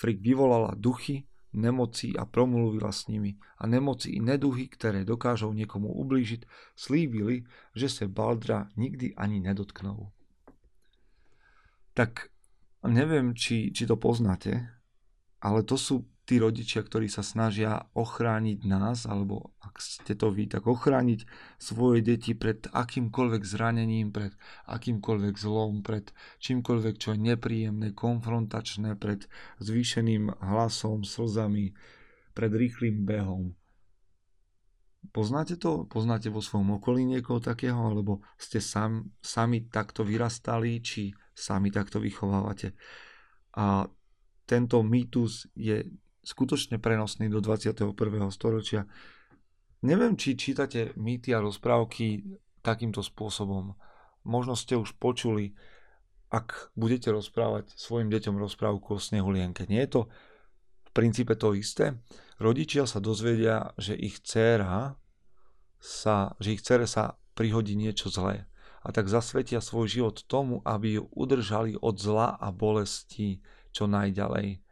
Frik 0.00 0.24
vyvolala 0.24 0.72
duchy, 0.80 1.28
nemocí 1.52 2.16
a 2.16 2.24
promluvila 2.24 2.88
s 2.88 3.12
nimi 3.12 3.36
a 3.60 3.68
nemoci 3.68 4.16
i 4.16 4.20
neduhy, 4.24 4.64
ktoré 4.72 5.04
dokážou 5.04 5.52
niekomu 5.52 5.92
ublížiť, 5.92 6.48
slíbili, 6.72 7.44
že 7.76 7.92
sa 7.92 8.08
Baldra 8.08 8.72
nikdy 8.80 9.12
ani 9.12 9.44
nedotknou. 9.44 10.08
Tak 11.92 12.32
neviem, 12.88 13.36
či, 13.36 13.76
či 13.76 13.84
to 13.84 14.00
poznáte, 14.00 14.72
ale 15.44 15.60
to 15.68 15.76
sú 15.76 16.08
tí 16.30 16.38
rodičia, 16.38 16.86
ktorí 16.86 17.10
sa 17.10 17.26
snažia 17.26 17.90
ochrániť 17.98 18.62
nás, 18.62 19.02
alebo 19.02 19.50
ak 19.58 19.82
ste 19.82 20.14
to 20.14 20.30
vy, 20.30 20.46
tak 20.46 20.70
ochrániť 20.70 21.26
svoje 21.58 22.06
deti 22.06 22.38
pred 22.38 22.70
akýmkoľvek 22.70 23.42
zranením, 23.42 24.14
pred 24.14 24.38
akýmkoľvek 24.70 25.34
zlom, 25.34 25.82
pred 25.82 26.14
čímkoľvek, 26.38 26.94
čo 27.02 27.18
je 27.18 27.34
nepríjemné, 27.34 27.98
konfrontačné, 27.98 28.94
pred 28.94 29.26
zvýšeným 29.58 30.30
hlasom, 30.38 31.02
slzami, 31.02 31.74
pred 32.30 32.52
rýchlým 32.54 33.02
behom. 33.02 33.58
Poznáte 35.10 35.58
to? 35.58 35.90
Poznáte 35.90 36.30
vo 36.30 36.38
svojom 36.38 36.78
okolí 36.78 37.10
niekoho 37.10 37.42
takého? 37.42 37.90
Alebo 37.90 38.22
ste 38.38 38.62
sam, 38.62 39.10
sami 39.18 39.66
takto 39.66 40.06
vyrastali, 40.06 40.78
či 40.78 41.10
sami 41.34 41.74
takto 41.74 41.98
vychovávate? 41.98 42.78
A 43.58 43.90
tento 44.46 44.78
mýtus 44.86 45.50
je 45.58 45.90
skutočne 46.30 46.78
prenosný 46.78 47.26
do 47.26 47.42
21. 47.42 47.90
storočia. 48.30 48.86
Neviem, 49.82 50.14
či 50.14 50.38
čítate 50.38 50.94
mýty 50.94 51.34
a 51.34 51.42
rozprávky 51.42 52.38
takýmto 52.62 53.02
spôsobom. 53.02 53.74
Možno 54.22 54.54
ste 54.54 54.78
už 54.78 54.94
počuli, 55.00 55.58
ak 56.30 56.70
budete 56.78 57.10
rozprávať 57.10 57.74
svojim 57.74 58.06
deťom 58.06 58.38
rozprávku 58.38 58.94
o 58.94 59.02
snehulienke. 59.02 59.66
Nie 59.66 59.90
je 59.90 59.90
to 59.90 60.00
v 60.86 60.90
princípe 60.94 61.34
to 61.34 61.58
isté? 61.58 61.98
Rodičia 62.38 62.86
sa 62.86 63.02
dozvedia, 63.02 63.74
že 63.74 63.98
ich 63.98 64.22
dcéra 64.22 64.94
sa, 65.82 66.38
že 66.38 66.54
ich 66.54 66.62
dcere 66.62 66.86
sa 66.86 67.18
prihodí 67.34 67.74
niečo 67.74 68.12
zlé 68.12 68.46
a 68.80 68.88
tak 68.96 69.12
zasvetia 69.12 69.60
svoj 69.60 69.88
život 69.88 70.16
tomu, 70.24 70.64
aby 70.64 71.00
ju 71.00 71.04
udržali 71.12 71.76
od 71.76 72.00
zla 72.00 72.36
a 72.40 72.48
bolesti 72.48 73.44
čo 73.76 73.84
najďalej. 73.84 74.64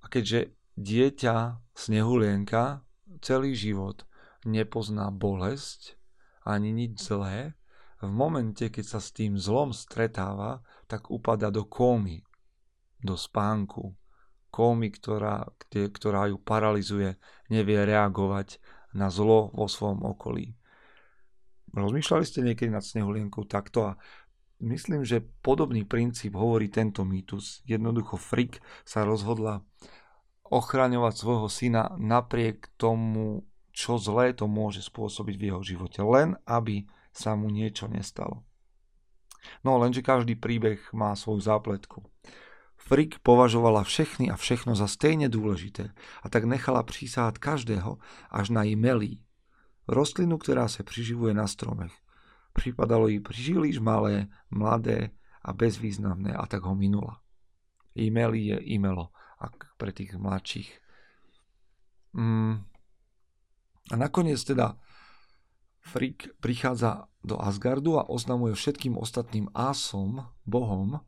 A 0.00 0.06
keďže 0.08 0.56
dieťa 0.80 1.60
snehulienka 1.76 2.84
celý 3.20 3.52
život 3.52 4.08
nepozná 4.48 5.12
bolesť 5.12 6.00
ani 6.44 6.72
nič 6.72 7.00
zlé 7.00 7.54
v 8.00 8.08
momente, 8.08 8.64
keď 8.72 8.96
sa 8.96 9.00
s 9.00 9.12
tým 9.12 9.36
zlom 9.36 9.76
stretáva, 9.76 10.64
tak 10.88 11.12
upada 11.12 11.52
do 11.52 11.68
kómy, 11.68 12.24
do 12.96 13.12
spánku. 13.12 13.92
Kómy, 14.48 14.88
ktorá, 14.90 15.46
ktorá 15.70 16.26
ju 16.32 16.40
paralizuje, 16.40 17.20
nevie 17.52 17.78
reagovať 17.84 18.58
na 18.96 19.12
zlo 19.12 19.52
vo 19.52 19.68
svojom 19.68 20.02
okolí. 20.02 20.56
Rozmýšľali 21.70 22.24
ste 22.26 22.40
niekedy 22.42 22.72
nad 22.72 22.82
snehulienkou 22.82 23.46
takto 23.46 23.94
a 23.94 24.00
myslím, 24.60 25.02
že 25.04 25.24
podobný 25.42 25.82
princíp 25.88 26.36
hovorí 26.36 26.68
tento 26.68 27.02
mýtus. 27.02 27.64
Jednoducho 27.64 28.20
Frick 28.20 28.60
sa 28.84 29.02
rozhodla 29.02 29.64
ochraňovať 30.46 31.14
svojho 31.16 31.48
syna 31.48 31.94
napriek 31.96 32.70
tomu, 32.76 33.46
čo 33.70 33.96
zlé 33.96 34.34
to 34.36 34.50
môže 34.50 34.84
spôsobiť 34.86 35.34
v 35.38 35.46
jeho 35.50 35.60
živote. 35.64 36.00
Len 36.04 36.36
aby 36.44 36.84
sa 37.10 37.34
mu 37.34 37.50
niečo 37.50 37.90
nestalo. 37.90 38.44
No 39.64 39.80
lenže 39.80 40.04
každý 40.04 40.36
príbeh 40.36 40.80
má 40.92 41.16
svoju 41.16 41.40
zápletku. 41.40 42.04
Frick 42.80 43.20
považovala 43.20 43.84
všechny 43.84 44.32
a 44.32 44.36
všechno 44.40 44.72
za 44.72 44.88
stejne 44.88 45.28
dôležité 45.28 45.92
a 46.24 46.26
tak 46.32 46.48
nechala 46.48 46.80
přísahať 46.80 47.36
každého 47.36 48.00
až 48.32 48.46
na 48.50 48.64
imelí, 48.64 49.20
rostlinu, 49.84 50.40
ktorá 50.40 50.66
sa 50.66 50.80
priživuje 50.80 51.36
na 51.36 51.44
stromech. 51.44 51.92
Pripadalo 52.50 53.06
jej 53.06 53.22
príliš 53.22 53.78
malé, 53.78 54.28
mladé 54.50 55.14
a 55.40 55.54
bezvýznamné 55.54 56.34
a 56.34 56.44
tak 56.44 56.66
ho 56.66 56.74
minula. 56.74 57.22
Imeli 57.96 58.54
je 58.54 58.58
imelo, 58.76 59.10
ak 59.40 59.74
pre 59.80 59.90
tých 59.90 60.14
mladších. 60.14 60.70
Mm. 62.14 62.66
A 63.90 63.94
nakoniec 63.98 64.38
teda 64.42 64.78
Frick 65.80 66.30
prichádza 66.38 67.08
do 67.24 67.40
Asgardu 67.40 67.98
a 67.98 68.06
oznamuje 68.06 68.54
všetkým 68.54 68.94
ostatným 68.94 69.48
asom, 69.56 70.28
bohom, 70.44 71.00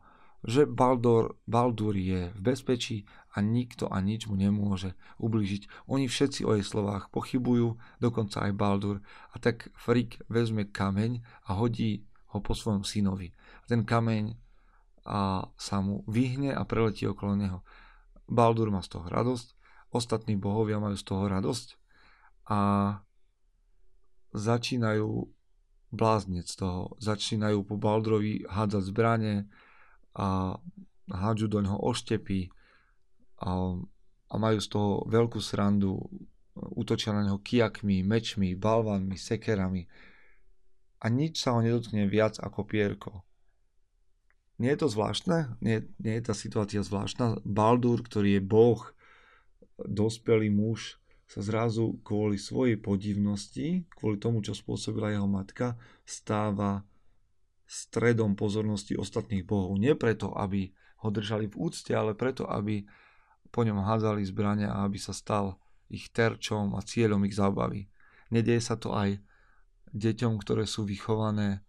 že 0.42 0.66
Baldur, 0.66 1.38
Baldur 1.46 1.94
je 1.94 2.34
v 2.34 2.40
bezpečí 2.42 3.06
a 3.32 3.40
nikto 3.40 3.86
a 3.86 4.02
nič 4.02 4.26
mu 4.26 4.34
nemôže 4.34 4.98
ubližiť. 5.22 5.86
Oni 5.86 6.10
všetci 6.10 6.42
o 6.42 6.58
jej 6.58 6.66
slovách 6.66 7.08
pochybujú, 7.14 7.78
dokonca 8.02 8.44
aj 8.44 8.52
Baldur. 8.58 9.00
A 9.32 9.38
tak 9.38 9.70
Frick 9.78 10.18
vezme 10.26 10.66
kameň 10.66 11.22
a 11.46 11.56
hodí 11.56 12.04
ho 12.34 12.42
po 12.42 12.52
svojom 12.52 12.82
synovi. 12.82 13.30
Ten 13.70 13.86
kameň 13.86 14.34
a 15.06 15.50
sa 15.58 15.82
mu 15.82 16.06
vyhne 16.06 16.54
a 16.54 16.62
preletí 16.66 17.06
okolo 17.06 17.34
neho. 17.34 17.58
Baldur 18.30 18.70
má 18.70 18.82
z 18.82 18.98
toho 18.98 19.06
radosť, 19.10 19.46
ostatní 19.90 20.38
bohovia 20.38 20.78
majú 20.78 20.94
z 20.94 21.04
toho 21.06 21.26
radosť 21.26 21.68
a 22.48 22.60
začínajú 24.32 25.10
blázniť 25.92 26.44
z 26.48 26.54
toho. 26.56 26.80
Začínajú 26.98 27.68
po 27.68 27.76
Baldrovi 27.76 28.48
hádzať 28.48 28.82
zbranie, 28.88 29.46
a 30.16 30.58
hádžu 31.08 31.48
do 31.48 31.60
ňoho 31.64 31.78
oštepy 31.88 32.52
a, 33.42 33.76
a 34.28 34.34
majú 34.36 34.58
z 34.60 34.68
toho 34.68 34.90
veľkú 35.08 35.40
srandu, 35.40 35.98
útočia 36.52 37.16
na 37.16 37.24
neho 37.24 37.40
kijakmi, 37.40 38.04
mečmi, 38.04 38.52
balvanmi, 38.52 39.16
sekerami 39.16 39.88
a 41.02 41.06
nič 41.10 41.42
sa 41.42 41.56
ho 41.56 41.60
nedotkne 41.64 42.06
viac 42.06 42.38
ako 42.38 42.62
pierko. 42.62 43.26
Nie 44.62 44.78
je 44.78 44.86
to 44.86 44.88
zvláštne? 44.94 45.58
Nie, 45.58 45.82
nie 45.98 46.14
je 46.20 46.22
tá 46.30 46.34
situácia 46.36 46.84
zvláštna? 46.84 47.42
Baldur, 47.42 47.98
ktorý 48.04 48.38
je 48.38 48.42
boh, 48.44 48.78
dospelý 49.82 50.52
muž, 50.54 51.02
sa 51.26 51.40
zrazu 51.42 51.98
kvôli 52.04 52.36
svojej 52.36 52.76
podivnosti, 52.78 53.88
kvôli 53.96 54.20
tomu, 54.20 54.44
čo 54.44 54.52
spôsobila 54.52 55.10
jeho 55.10 55.26
matka, 55.26 55.80
stáva 56.04 56.84
stredom 57.72 58.36
pozornosti 58.36 59.00
ostatných 59.00 59.48
bohov. 59.48 59.80
Nie 59.80 59.96
preto, 59.96 60.36
aby 60.36 60.76
ho 61.00 61.08
držali 61.08 61.48
v 61.48 61.56
úcte, 61.56 61.96
ale 61.96 62.12
preto, 62.12 62.44
aby 62.44 62.84
po 63.48 63.64
ňom 63.64 63.80
hádzali 63.80 64.20
zbrania 64.28 64.76
a 64.76 64.84
aby 64.84 65.00
sa 65.00 65.16
stal 65.16 65.56
ich 65.88 66.12
terčom 66.12 66.76
a 66.76 66.84
cieľom 66.84 67.24
ich 67.24 67.32
zábavy. 67.32 67.88
Nedieje 68.28 68.60
sa 68.60 68.76
to 68.76 68.92
aj 68.92 69.16
deťom, 69.92 70.36
ktoré 70.40 70.68
sú 70.68 70.84
vychované 70.84 71.64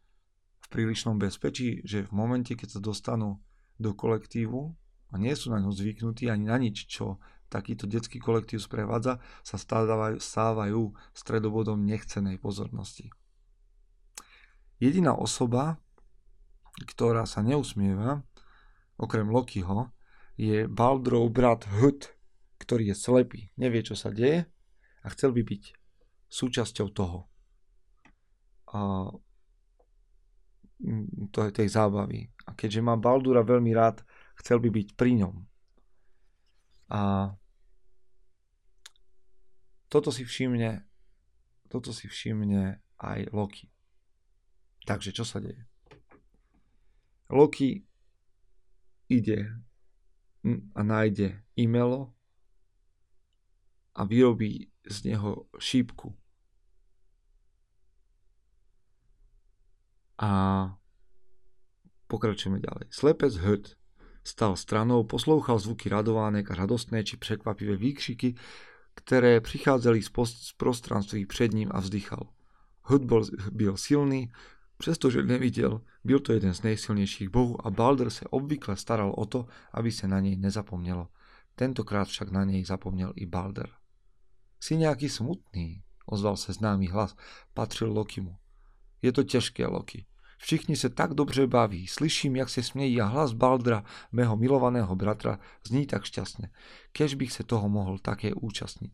v 0.63 0.67
prílišnom 0.71 1.15
bezpečí, 1.19 1.79
že 1.87 2.07
v 2.07 2.11
momente, 2.11 2.55
keď 2.55 2.79
sa 2.79 2.81
dostanú 2.83 3.39
do 3.79 3.95
kolektívu 3.95 4.75
a 5.11 5.15
nie 5.15 5.35
sú 5.35 5.51
na 5.51 5.59
ňo 5.59 5.71
zvyknutí 5.71 6.27
ani 6.27 6.51
na 6.51 6.59
nič, 6.59 6.87
čo 6.87 7.19
takýto 7.51 7.87
detský 7.87 8.17
kolektív 8.17 8.63
sprevádza, 8.63 9.19
sa 9.43 9.57
stávajú, 9.59 10.17
stávajú 10.17 10.81
stredobodom 11.15 11.83
nechcenej 11.83 12.39
pozornosti. 12.39 13.11
Jediná 14.79 15.13
osoba, 15.15 15.82
ktorá 16.73 17.29
sa 17.29 17.45
neusmieva, 17.45 18.25
okrem 18.97 19.29
Lokiho, 19.29 19.93
je 20.33 20.65
Baldrov 20.65 21.29
brat 21.29 21.69
Hut, 21.77 22.09
ktorý 22.57 22.93
je 22.93 22.95
slepý, 22.97 23.41
nevie, 23.59 23.85
čo 23.85 23.93
sa 23.93 24.09
deje 24.09 24.49
a 25.03 25.07
chcel 25.13 25.35
by 25.35 25.45
byť 25.45 25.63
súčasťou 26.31 26.87
toho. 26.89 27.29
A 28.73 29.11
to 31.29 31.39
je 31.45 31.51
tej 31.53 31.69
zábavy. 31.69 32.33
A 32.49 32.57
keďže 32.57 32.81
má 32.81 32.97
Baldura 32.97 33.45
veľmi 33.45 33.71
rád, 33.77 34.01
chcel 34.41 34.57
by 34.57 34.73
byť 34.73 34.87
pri 34.97 35.11
ňom. 35.21 35.35
A 36.89 37.31
toto 39.87 40.09
si 40.09 40.25
všimne 40.25 40.89
toto 41.73 41.89
si 41.89 42.05
všimne 42.05 42.85
aj 43.01 43.33
Loki. 43.33 43.73
Takže 44.85 45.09
čo 45.09 45.25
sa 45.25 45.41
deje? 45.41 45.65
Loki 47.29 47.85
ide 49.09 49.61
a 50.75 50.83
nájde 50.83 51.43
Imelo 51.55 52.13
a 53.95 54.03
vyrobí 54.03 54.67
z 54.89 55.03
neho 55.03 55.45
šípku. 55.59 56.17
A 60.19 60.31
pokračujeme 62.07 62.59
ďalej. 62.61 62.93
Slepec 62.93 63.33
Hud 63.41 63.75
stal 64.23 64.55
stranou, 64.55 65.03
poslouchal 65.03 65.59
zvuky 65.59 65.89
radovánek 65.89 66.51
a 66.51 66.55
radostné 66.55 67.03
či 67.03 67.17
překvapivé 67.17 67.75
výkřiky, 67.75 68.35
ktoré 68.93 69.41
prichádzali 69.41 69.99
z, 69.99 70.09
post- 70.09 70.47
z 70.47 70.53
prostranství 70.53 71.25
před 71.25 71.51
ním 71.51 71.69
a 71.73 71.79
vzdychal. 71.79 72.29
Hud 72.87 73.03
bol, 73.03 73.25
byl 73.51 73.77
silný, 73.77 74.31
Přestože 74.83 75.23
nevidel, 75.23 75.81
byl 76.03 76.19
to 76.19 76.33
jeden 76.33 76.53
z 76.53 76.61
nejsilnějších 76.61 77.29
bohů 77.29 77.67
a 77.67 77.69
Balder 77.69 78.09
se 78.09 78.25
obvykle 78.25 78.75
staral 78.75 79.13
o 79.17 79.25
to, 79.25 79.47
aby 79.73 79.91
se 79.91 80.07
na 80.07 80.19
něj 80.19 80.35
nezapomnělo. 80.35 81.07
Tentokrát 81.55 82.07
však 82.07 82.31
na 82.31 82.43
něj 82.43 82.65
zapomněl 82.65 83.13
i 83.15 83.25
Balder. 83.25 83.69
Si 84.59 84.77
nějaký 84.77 85.09
smutný, 85.09 85.83
ozval 86.05 86.37
se 86.37 86.53
známý 86.53 86.87
hlas, 86.87 87.15
patřil 87.53 87.91
Lokimu. 87.93 88.35
Je 89.01 89.11
to 89.11 89.23
těžké, 89.23 89.67
Loki. 89.67 90.05
Všichni 90.37 90.75
se 90.75 90.89
tak 90.89 91.13
dobře 91.13 91.47
baví, 91.47 91.87
slyším, 91.87 92.35
jak 92.35 92.49
se 92.49 92.63
smějí 92.63 93.01
a 93.01 93.05
hlas 93.05 93.33
Baldra, 93.33 93.83
mého 94.11 94.37
milovaného 94.37 94.95
bratra, 94.95 95.39
zní 95.67 95.87
tak 95.87 96.03
šťastne. 96.03 96.51
Kež 96.91 97.15
bych 97.15 97.31
se 97.31 97.43
toho 97.43 97.69
mohl 97.69 97.99
také 97.99 98.33
účastnit. 98.33 98.93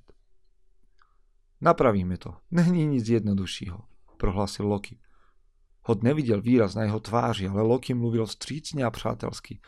Napravíme 1.61 2.17
to, 2.17 2.37
není 2.51 2.85
nic 2.85 3.09
jednoduššího, 3.09 3.81
prohlásil 4.17 4.67
Loki. 4.67 4.99
Hod 5.83 6.03
nevidel 6.03 6.41
výraz 6.41 6.75
na 6.75 6.83
jeho 6.83 6.99
tváři, 6.99 7.47
ale 7.47 7.61
Loki 7.61 7.93
mluvil 7.93 8.25
vstřícne 8.25 8.83
a 8.83 8.91
přátelsky. 8.91 9.59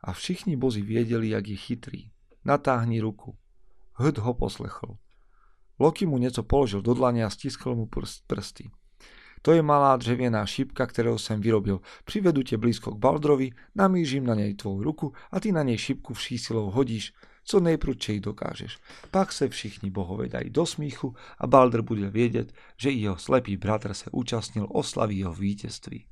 A 0.00 0.12
všichni 0.12 0.56
bozi 0.56 0.82
viedeli, 0.82 1.28
jak 1.28 1.48
je 1.48 1.56
chytrý. 1.56 2.10
Natáhni 2.44 3.00
ruku. 3.00 3.36
Hd 3.94 4.18
ho 4.18 4.34
poslechl. 4.34 4.96
Loki 5.78 6.06
mu 6.06 6.18
něco 6.18 6.42
položil 6.42 6.82
do 6.82 6.94
dlane 6.94 7.24
a 7.24 7.30
stiskl 7.30 7.74
mu 7.74 7.86
prst, 7.86 8.24
prsty. 8.26 8.70
To 9.42 9.52
je 9.52 9.62
malá 9.62 9.96
dřevěná 9.96 10.46
šípka, 10.46 10.86
kterou 10.86 11.18
jsem 11.18 11.40
vyrobil. 11.40 11.80
Přivedu 12.04 12.42
tě 12.42 12.56
blízko 12.56 12.90
k 12.90 12.98
Baldrovi, 12.98 13.50
namířím 13.74 14.26
na 14.26 14.34
něj 14.34 14.54
tvou 14.54 14.82
ruku 14.82 15.12
a 15.30 15.40
ty 15.40 15.52
na 15.52 15.62
něj 15.62 15.78
šípku 15.78 16.14
vší 16.14 16.38
silou 16.38 16.70
hodíš 16.70 17.12
co 17.44 17.60
nejprudčej 17.60 18.20
dokážeš. 18.20 18.78
Pak 19.10 19.32
se 19.32 19.48
všichni 19.48 19.90
bohové 19.90 20.28
dají 20.28 20.50
do 20.50 20.66
smíchu 20.66 21.16
a 21.38 21.46
Balder 21.46 21.82
bude 21.82 22.10
vědět, 22.10 22.52
že 22.76 22.90
jeho 22.90 23.16
slepý 23.16 23.56
bratr 23.56 23.94
se 23.94 24.10
účastnil 24.12 24.66
oslavy 24.70 25.14
jeho 25.14 25.34
vítězství. 25.34 26.06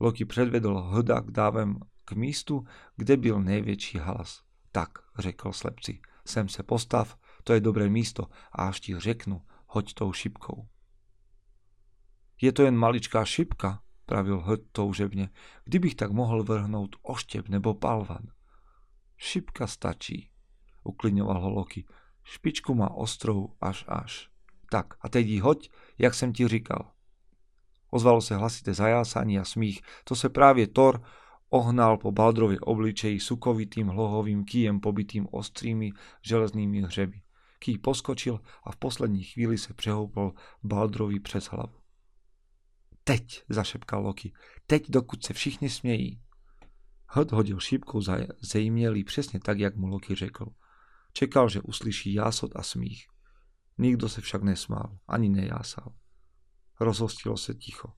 Loki 0.00 0.24
předvedl 0.24 0.78
hda 0.78 1.20
k 1.20 1.30
dávem 1.30 1.78
k 2.04 2.12
místu, 2.12 2.64
kde 2.96 3.16
byl 3.16 3.40
největší 3.40 3.98
halas. 3.98 4.42
Tak, 4.72 4.90
řekl 5.18 5.52
slepci, 5.52 6.00
sem 6.26 6.48
se 6.48 6.62
postav, 6.62 7.18
to 7.44 7.52
je 7.52 7.60
dobré 7.60 7.88
místo 7.88 8.28
a 8.52 8.68
až 8.68 8.80
ti 8.80 8.98
řeknu, 8.98 9.42
hoď 9.66 9.94
tou 9.94 10.12
šipkou. 10.12 10.68
Je 12.40 12.52
to 12.52 12.62
jen 12.62 12.76
maličká 12.76 13.24
šipka, 13.24 13.82
pravil 14.06 14.40
hd 14.40 14.60
toužebne, 14.72 15.30
kdybych 15.64 15.94
tak 15.94 16.10
mohl 16.10 16.42
vrhnout 16.42 16.96
oštěp 17.02 17.48
nebo 17.48 17.74
palvan. 17.74 18.22
Šipka 19.22 19.66
stačí, 19.66 20.30
uklidňoval 20.82 21.40
ho 21.40 21.50
Loki. 21.50 21.84
Špičku 22.22 22.74
má 22.74 22.90
ostrou 22.90 23.54
až 23.60 23.84
až. 23.88 24.30
Tak, 24.70 24.94
a 25.00 25.08
teď 25.08 25.26
ji 25.26 25.40
hoď, 25.40 25.70
jak 25.98 26.14
jsem 26.14 26.32
ti 26.32 26.48
říkal. 26.48 26.90
Ozvalo 27.90 28.20
se 28.20 28.36
hlasité 28.36 28.74
zajásanie 28.74 29.40
a 29.40 29.44
smích. 29.44 29.80
To 30.04 30.16
se 30.16 30.28
právě 30.28 30.66
Thor 30.66 31.02
ohnal 31.50 31.96
po 31.96 32.12
Baldrově 32.12 32.60
obličeji 32.60 33.20
sukovitým 33.20 33.88
hlohovým 33.88 34.44
kýjem 34.44 34.80
pobytým 34.80 35.28
ostrými 35.30 35.92
železnými 36.22 36.82
hřeby. 36.82 37.22
Ký 37.58 37.78
poskočil 37.78 38.40
a 38.64 38.72
v 38.72 38.76
poslední 38.76 39.22
chvíli 39.22 39.58
se 39.58 39.74
přehoupol 39.74 40.32
Baldrovi 40.62 41.20
přes 41.20 41.44
hlavu. 41.44 41.78
Teď, 43.04 43.44
zašepkal 43.48 44.02
Loki, 44.02 44.32
teď 44.66 44.84
dokud 44.88 45.24
se 45.24 45.32
všichni 45.32 45.70
smějí. 45.70 46.20
Hod 47.14 47.32
hodil 47.32 47.60
šípkou 47.60 48.00
za 48.00 48.16
zejmělý 48.40 49.04
přesně 49.04 49.40
tak, 49.40 49.58
jak 49.58 49.76
mu 49.76 49.86
Loki 49.86 50.14
řekl. 50.14 50.46
Čekal, 51.12 51.48
že 51.48 51.60
uslyší 51.60 52.14
jásot 52.14 52.56
a 52.56 52.62
smích. 52.62 53.06
Nikdo 53.78 54.08
se 54.08 54.20
však 54.20 54.42
nesmál, 54.42 54.98
ani 55.08 55.28
nejásal. 55.28 55.94
Rozhostilo 56.80 57.36
se 57.36 57.54
ticho. 57.54 57.92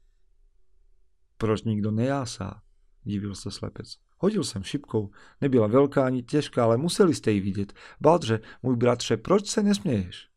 Proč 1.38 1.62
nikdo 1.62 1.90
nejásá? 1.90 2.62
Divil 3.02 3.34
se 3.34 3.50
slepec. 3.50 3.98
Hodil 4.18 4.44
jsem 4.44 4.62
šipkou. 4.62 5.10
Nebyla 5.40 5.66
velká 5.66 6.06
ani 6.06 6.22
těžká, 6.22 6.64
ale 6.64 6.76
museli 6.76 7.14
jste 7.14 7.30
ji 7.30 7.40
vidět. 7.40 7.72
Baldře, 8.00 8.40
můj 8.62 8.76
bratře, 8.76 9.16
proč 9.16 9.48
se 9.48 9.62
nesměješ? 9.62 10.28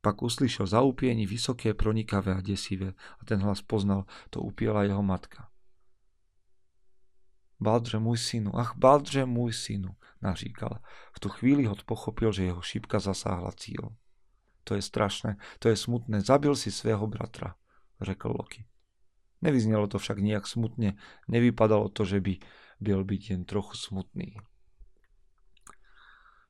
Pak 0.00 0.22
uslyšel 0.22 0.66
zaupění 0.66 1.26
vysoké, 1.26 1.74
pronikavé 1.74 2.34
a 2.34 2.40
desivé 2.40 2.94
a 3.20 3.24
ten 3.24 3.40
hlas 3.40 3.62
poznal, 3.62 4.04
to 4.30 4.40
upiela 4.40 4.82
jeho 4.82 5.02
matka. 5.02 5.48
Baldře, 7.60 7.98
můj 7.98 8.18
synu, 8.18 8.56
ach, 8.56 8.76
Baldře, 8.76 9.24
můj 9.24 9.52
synu, 9.52 9.96
naříkal. 10.22 10.78
V 11.16 11.20
tu 11.20 11.28
chvíli 11.28 11.64
hod 11.64 11.84
pochopil, 11.84 12.32
že 12.32 12.44
jeho 12.44 12.62
šípka 12.62 12.98
zasáhla 12.98 13.52
cíl. 13.52 13.96
To 14.64 14.74
je 14.74 14.82
strašné, 14.82 15.36
to 15.58 15.68
je 15.68 15.76
smutné, 15.76 16.20
zabil 16.20 16.56
si 16.56 16.70
svého 16.70 17.06
bratra, 17.06 17.54
řekl 18.00 18.28
Loki. 18.28 18.64
Nevyznelo 19.42 19.86
to 19.86 19.98
však 19.98 20.18
nijak 20.18 20.46
smutne, 20.46 20.94
nevypadalo 21.28 21.88
to, 21.88 22.04
že 22.04 22.20
by 22.20 22.38
byl 22.80 23.04
byť 23.04 23.30
jen 23.30 23.44
trochu 23.44 23.74
smutný. 23.76 24.36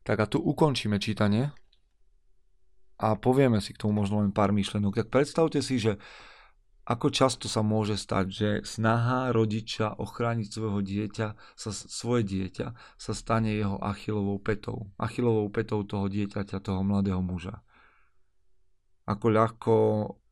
Tak 0.02 0.20
a 0.20 0.26
tu 0.26 0.40
ukončíme 0.40 0.98
čítanie 0.98 1.52
a 2.98 3.14
povieme 3.14 3.60
si 3.60 3.76
k 3.76 3.84
tomu 3.84 4.00
možno 4.02 4.24
len 4.24 4.32
pár 4.32 4.56
myšlenok. 4.56 5.04
Tak 5.04 5.08
predstavte 5.12 5.60
si, 5.60 5.76
že 5.76 6.00
ako 6.88 7.12
často 7.12 7.52
sa 7.52 7.60
môže 7.60 8.00
stať, 8.00 8.26
že 8.32 8.48
snaha 8.64 9.28
rodiča 9.36 10.00
ochrániť 10.00 10.48
svojho 10.48 10.80
dieťa, 10.80 11.36
sa, 11.36 11.70
svoje 11.70 12.24
dieťa, 12.24 12.72
sa 12.96 13.12
stane 13.12 13.52
jeho 13.52 13.76
achilovou 13.76 14.40
petou. 14.40 14.88
Achilovou 14.96 15.52
petou 15.52 15.84
toho 15.84 16.08
dieťaťa, 16.08 16.64
toho 16.64 16.80
mladého 16.80 17.20
muža. 17.20 17.60
Ako 19.04 19.26
ľahko 19.28 19.74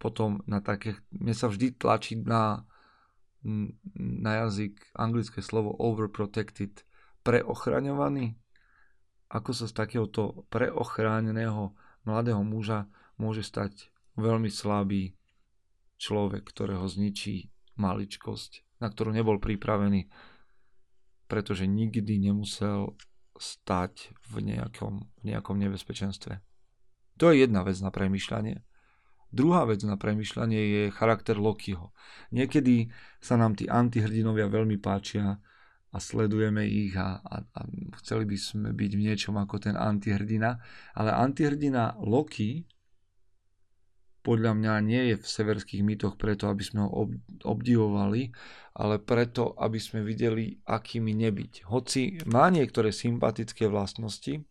potom 0.01 0.40
na 0.49 0.64
také, 0.64 0.97
mne 1.12 1.37
sa 1.37 1.53
vždy 1.53 1.77
tlačí 1.77 2.16
na, 2.25 2.64
na 4.01 4.49
jazyk 4.49 4.81
anglické 4.97 5.45
slovo 5.45 5.77
overprotected, 5.77 6.88
preochraňovaný. 7.21 8.33
Ako 9.29 9.53
sa 9.53 9.69
z 9.69 9.77
takéhoto 9.77 10.49
preochráneného 10.49 11.77
mladého 12.09 12.40
muža 12.40 12.88
môže 13.21 13.45
stať 13.45 13.92
veľmi 14.16 14.49
slabý 14.49 15.12
človek, 15.96 16.44
ktorého 16.44 16.85
zničí 16.85 17.52
maličkosť, 17.76 18.80
na 18.80 18.88
ktorú 18.88 19.12
nebol 19.12 19.40
pripravený, 19.40 20.09
pretože 21.26 21.68
nikdy 21.68 22.20
nemusel 22.20 22.96
stať 23.37 24.16
v 24.32 24.56
nejakom, 24.56 25.09
v 25.20 25.22
nejakom 25.28 25.56
nebezpečenstve. 25.61 26.40
To 27.20 27.32
je 27.32 27.44
jedna 27.44 27.64
vec 27.64 27.76
na 27.80 27.92
premyšľanie. 27.92 28.64
Druhá 29.32 29.68
vec 29.68 29.82
na 29.85 30.00
premyšľanie 30.00 30.61
je 30.61 30.82
charakter 30.94 31.37
Lokiho. 31.37 31.92
Niekedy 32.32 32.88
sa 33.20 33.37
nám 33.37 33.59
tí 33.59 33.68
antihrdinovia 33.68 34.48
veľmi 34.48 34.80
páčia 34.80 35.37
a 35.92 35.98
sledujeme 35.98 36.64
ich 36.64 36.96
a, 36.96 37.20
a, 37.20 37.37
a 37.42 37.61
chceli 38.00 38.24
by 38.28 38.37
sme 38.37 38.68
byť 38.72 38.90
v 38.96 39.04
niečom 39.12 39.35
ako 39.37 39.56
ten 39.61 39.74
antihrdina, 39.76 40.61
ale 40.94 41.11
antihrdina 41.12 41.96
Loki 42.00 42.64
podľa 44.26 44.58
mňa 44.58 44.74
nie 44.82 45.02
je 45.14 45.16
v 45.22 45.26
severských 45.26 45.86
mýtoch 45.86 46.18
preto, 46.18 46.50
aby 46.50 46.66
sme 46.66 46.82
ho 46.82 47.06
obdivovali, 47.46 48.34
ale 48.74 48.98
preto, 48.98 49.54
aby 49.54 49.78
sme 49.78 50.02
videli, 50.02 50.58
akými 50.66 51.14
nebyť. 51.14 51.70
Hoci 51.70 52.18
má 52.26 52.50
niektoré 52.50 52.90
sympatické 52.90 53.70
vlastnosti, 53.70 54.42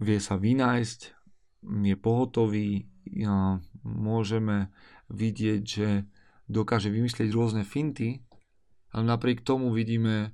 vie 0.00 0.18
sa 0.18 0.40
vynájsť, 0.40 1.00
je 1.84 1.96
pohotový, 2.00 2.88
môžeme 3.84 4.72
vidieť, 5.12 5.60
že 5.60 5.88
dokáže 6.48 6.88
vymyslieť 6.88 7.28
rôzne 7.36 7.68
finty, 7.68 8.24
ale 8.96 9.04
napriek 9.04 9.44
tomu 9.44 9.76
vidíme 9.76 10.32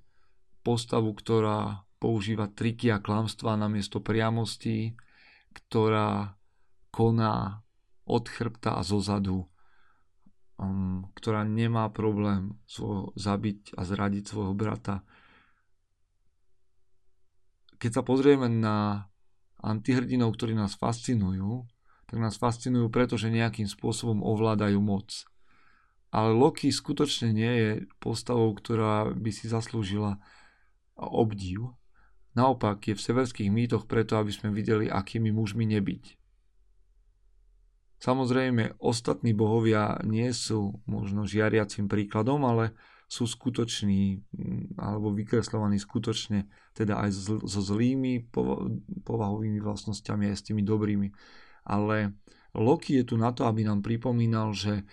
postavu, 0.62 1.10
ktorá 1.18 1.82
používa 1.98 2.46
triky 2.46 2.94
a 2.94 3.02
klamstvá 3.02 3.58
namiesto 3.58 3.98
priamosti, 3.98 4.94
ktorá 5.52 6.39
koná 6.90 7.62
od 8.06 8.26
chrbta 8.26 8.78
a 8.78 8.82
zozadu, 8.82 9.46
um, 10.58 11.06
ktorá 11.14 11.46
nemá 11.46 11.88
problém 11.88 12.58
svojho, 12.66 13.14
zabiť 13.14 13.78
a 13.78 13.86
zradiť 13.86 14.24
svojho 14.26 14.54
brata. 14.54 15.06
Keď 17.80 17.90
sa 17.96 18.02
pozrieme 18.04 18.50
na 18.50 19.08
antihrdinov, 19.62 20.36
ktorí 20.36 20.52
nás 20.52 20.76
fascinujú, 20.76 21.64
tak 22.10 22.18
nás 22.18 22.36
fascinujú 22.36 22.90
preto, 22.90 23.14
že 23.14 23.30
nejakým 23.30 23.70
spôsobom 23.70 24.20
ovládajú 24.26 24.82
moc. 24.82 25.24
Ale 26.10 26.34
Loki 26.34 26.74
skutočne 26.74 27.30
nie 27.30 27.52
je 27.54 27.70
postavou, 28.02 28.50
ktorá 28.50 29.14
by 29.14 29.30
si 29.30 29.46
zaslúžila 29.46 30.18
obdiv. 30.98 31.70
Naopak 32.34 32.82
je 32.90 32.98
v 32.98 33.04
severských 33.04 33.50
mýtoch 33.50 33.86
preto, 33.86 34.18
aby 34.18 34.34
sme 34.34 34.50
videli, 34.50 34.90
akými 34.90 35.30
mužmi 35.30 35.70
nebyť. 35.70 36.19
Samozrejme, 38.00 38.80
ostatní 38.80 39.36
bohovia 39.36 40.00
nie 40.08 40.32
sú 40.32 40.80
možno 40.88 41.28
žiariacim 41.28 41.84
príkladom, 41.84 42.48
ale 42.48 42.72
sú 43.10 43.26
skutoční 43.26 44.22
mm, 44.32 44.80
alebo 44.80 45.12
vykreslovaní 45.12 45.76
skutočne 45.76 46.46
teda 46.72 46.96
aj 47.02 47.10
so 47.44 47.60
zlými 47.60 48.30
povahovými 49.02 49.58
vlastnosťami 49.60 50.30
aj 50.30 50.36
s 50.38 50.46
tými 50.46 50.62
dobrými. 50.62 51.12
Ale 51.66 52.16
Loki 52.56 53.02
je 53.02 53.04
tu 53.04 53.20
na 53.20 53.34
to, 53.34 53.44
aby 53.44 53.66
nám 53.66 53.82
pripomínal, 53.82 54.54
že 54.54 54.86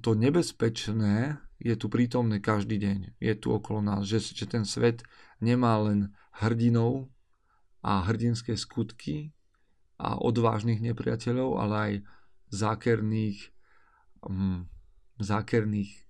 to 0.00 0.16
nebezpečné 0.16 1.36
je 1.58 1.74
tu 1.74 1.90
prítomné 1.90 2.38
každý 2.38 2.78
deň. 2.78 2.98
Je 3.18 3.34
tu 3.34 3.50
okolo 3.52 3.82
nás, 3.82 4.06
že, 4.06 4.22
že 4.22 4.46
ten 4.46 4.62
svet 4.62 5.02
nemá 5.42 5.76
len 5.82 6.14
hrdinov 6.38 7.10
a 7.82 8.06
hrdinské 8.06 8.54
skutky, 8.54 9.34
a 9.98 10.18
odvážnych 10.18 10.78
nepriateľov, 10.78 11.50
ale 11.58 11.74
aj 11.76 11.94
zákerných, 12.54 13.50
um, 14.24 14.70
zákerných 15.18 16.06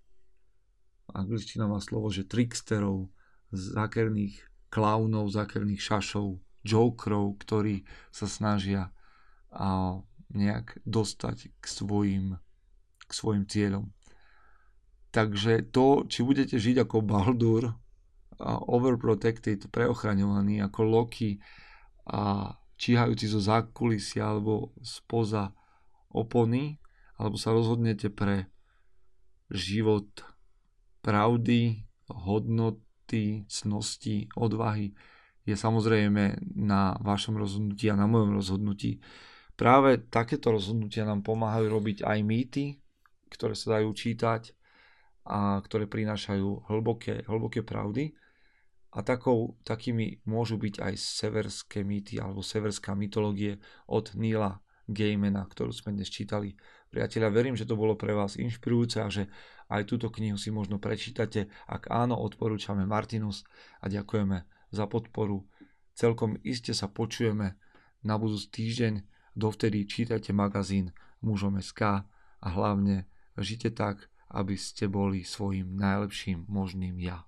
angličtina 1.12 1.64
má 1.64 1.80
slovo, 1.80 2.12
že 2.12 2.28
tricksterov, 2.28 3.08
zákerných 3.50 4.44
klaunov, 4.68 5.32
zákerných 5.32 5.80
šašov, 5.80 6.36
jokerov, 6.62 7.40
ktorí 7.40 7.88
sa 8.12 8.28
snažia 8.28 8.92
a 9.48 9.96
nejak 10.28 10.76
dostať 10.84 11.48
k 11.56 11.64
svojim, 11.64 12.36
k 13.08 13.10
svojim 13.10 13.48
cieľom. 13.48 13.88
Takže 15.08 15.72
to, 15.72 16.04
či 16.04 16.20
budete 16.20 16.60
žiť 16.60 16.84
ako 16.84 17.00
Baldur, 17.00 17.72
overprotected, 18.44 19.72
preochraňovaný, 19.72 20.62
ako 20.62 20.80
Loki 20.84 21.40
a 22.06 22.52
číhajúci 22.78 23.26
zo 23.26 23.42
zákulisia 23.42 24.30
alebo 24.30 24.70
spoza 24.80 25.50
opony, 26.14 26.78
alebo 27.18 27.34
sa 27.34 27.50
rozhodnete 27.50 28.08
pre 28.08 28.46
život 29.50 30.06
pravdy, 31.02 31.84
hodnoty, 32.08 33.44
cnosti, 33.50 34.30
odvahy, 34.38 34.94
je 35.48 35.56
samozrejme 35.56 36.54
na 36.54 36.94
vašom 37.00 37.40
rozhodnutí 37.40 37.88
a 37.88 37.96
na 37.96 38.04
mojom 38.04 38.36
rozhodnutí. 38.36 39.00
Práve 39.58 39.98
takéto 40.06 40.54
rozhodnutia 40.54 41.08
nám 41.08 41.24
pomáhajú 41.24 41.66
robiť 41.72 42.04
aj 42.04 42.18
mýty, 42.22 42.64
ktoré 43.32 43.56
sa 43.56 43.80
dajú 43.80 43.90
čítať 43.90 44.52
a 45.28 45.58
ktoré 45.64 45.88
prinášajú 45.88 46.68
hlboké, 46.68 47.26
hlboké 47.26 47.64
pravdy 47.64 48.14
a 48.88 49.04
takou, 49.04 49.60
takými 49.68 50.24
môžu 50.24 50.56
byť 50.56 50.80
aj 50.80 50.94
severské 50.96 51.84
mýty 51.84 52.16
alebo 52.16 52.40
severská 52.40 52.96
mytológie 52.96 53.60
od 53.84 54.16
Nila 54.16 54.64
Gaimana, 54.88 55.44
ktorú 55.44 55.68
sme 55.76 55.92
dnes 55.92 56.08
čítali. 56.08 56.56
Priatelia, 56.88 57.28
verím, 57.28 57.52
že 57.52 57.68
to 57.68 57.76
bolo 57.76 58.00
pre 58.00 58.16
vás 58.16 58.40
inšpirujúce 58.40 58.98
a 59.04 59.12
že 59.12 59.28
aj 59.68 59.84
túto 59.84 60.08
knihu 60.08 60.40
si 60.40 60.48
možno 60.48 60.80
prečítate. 60.80 61.52
Ak 61.68 61.92
áno, 61.92 62.16
odporúčame 62.16 62.88
Martinus 62.88 63.44
a 63.84 63.92
ďakujeme 63.92 64.48
za 64.72 64.88
podporu. 64.88 65.44
Celkom 65.92 66.40
iste 66.40 66.72
sa 66.72 66.88
počujeme 66.88 67.60
na 68.00 68.16
budúci 68.16 68.48
týždeň. 68.48 69.04
Dovtedy 69.36 69.84
čítajte 69.84 70.32
magazín 70.32 70.96
mužom 71.20 71.60
SK 71.60 72.08
a 72.40 72.48
hlavne 72.48 73.04
žite 73.36 73.68
tak, 73.76 74.08
aby 74.32 74.56
ste 74.56 74.88
boli 74.88 75.20
svojim 75.28 75.76
najlepším 75.76 76.48
možným 76.48 76.96
ja. 76.96 77.27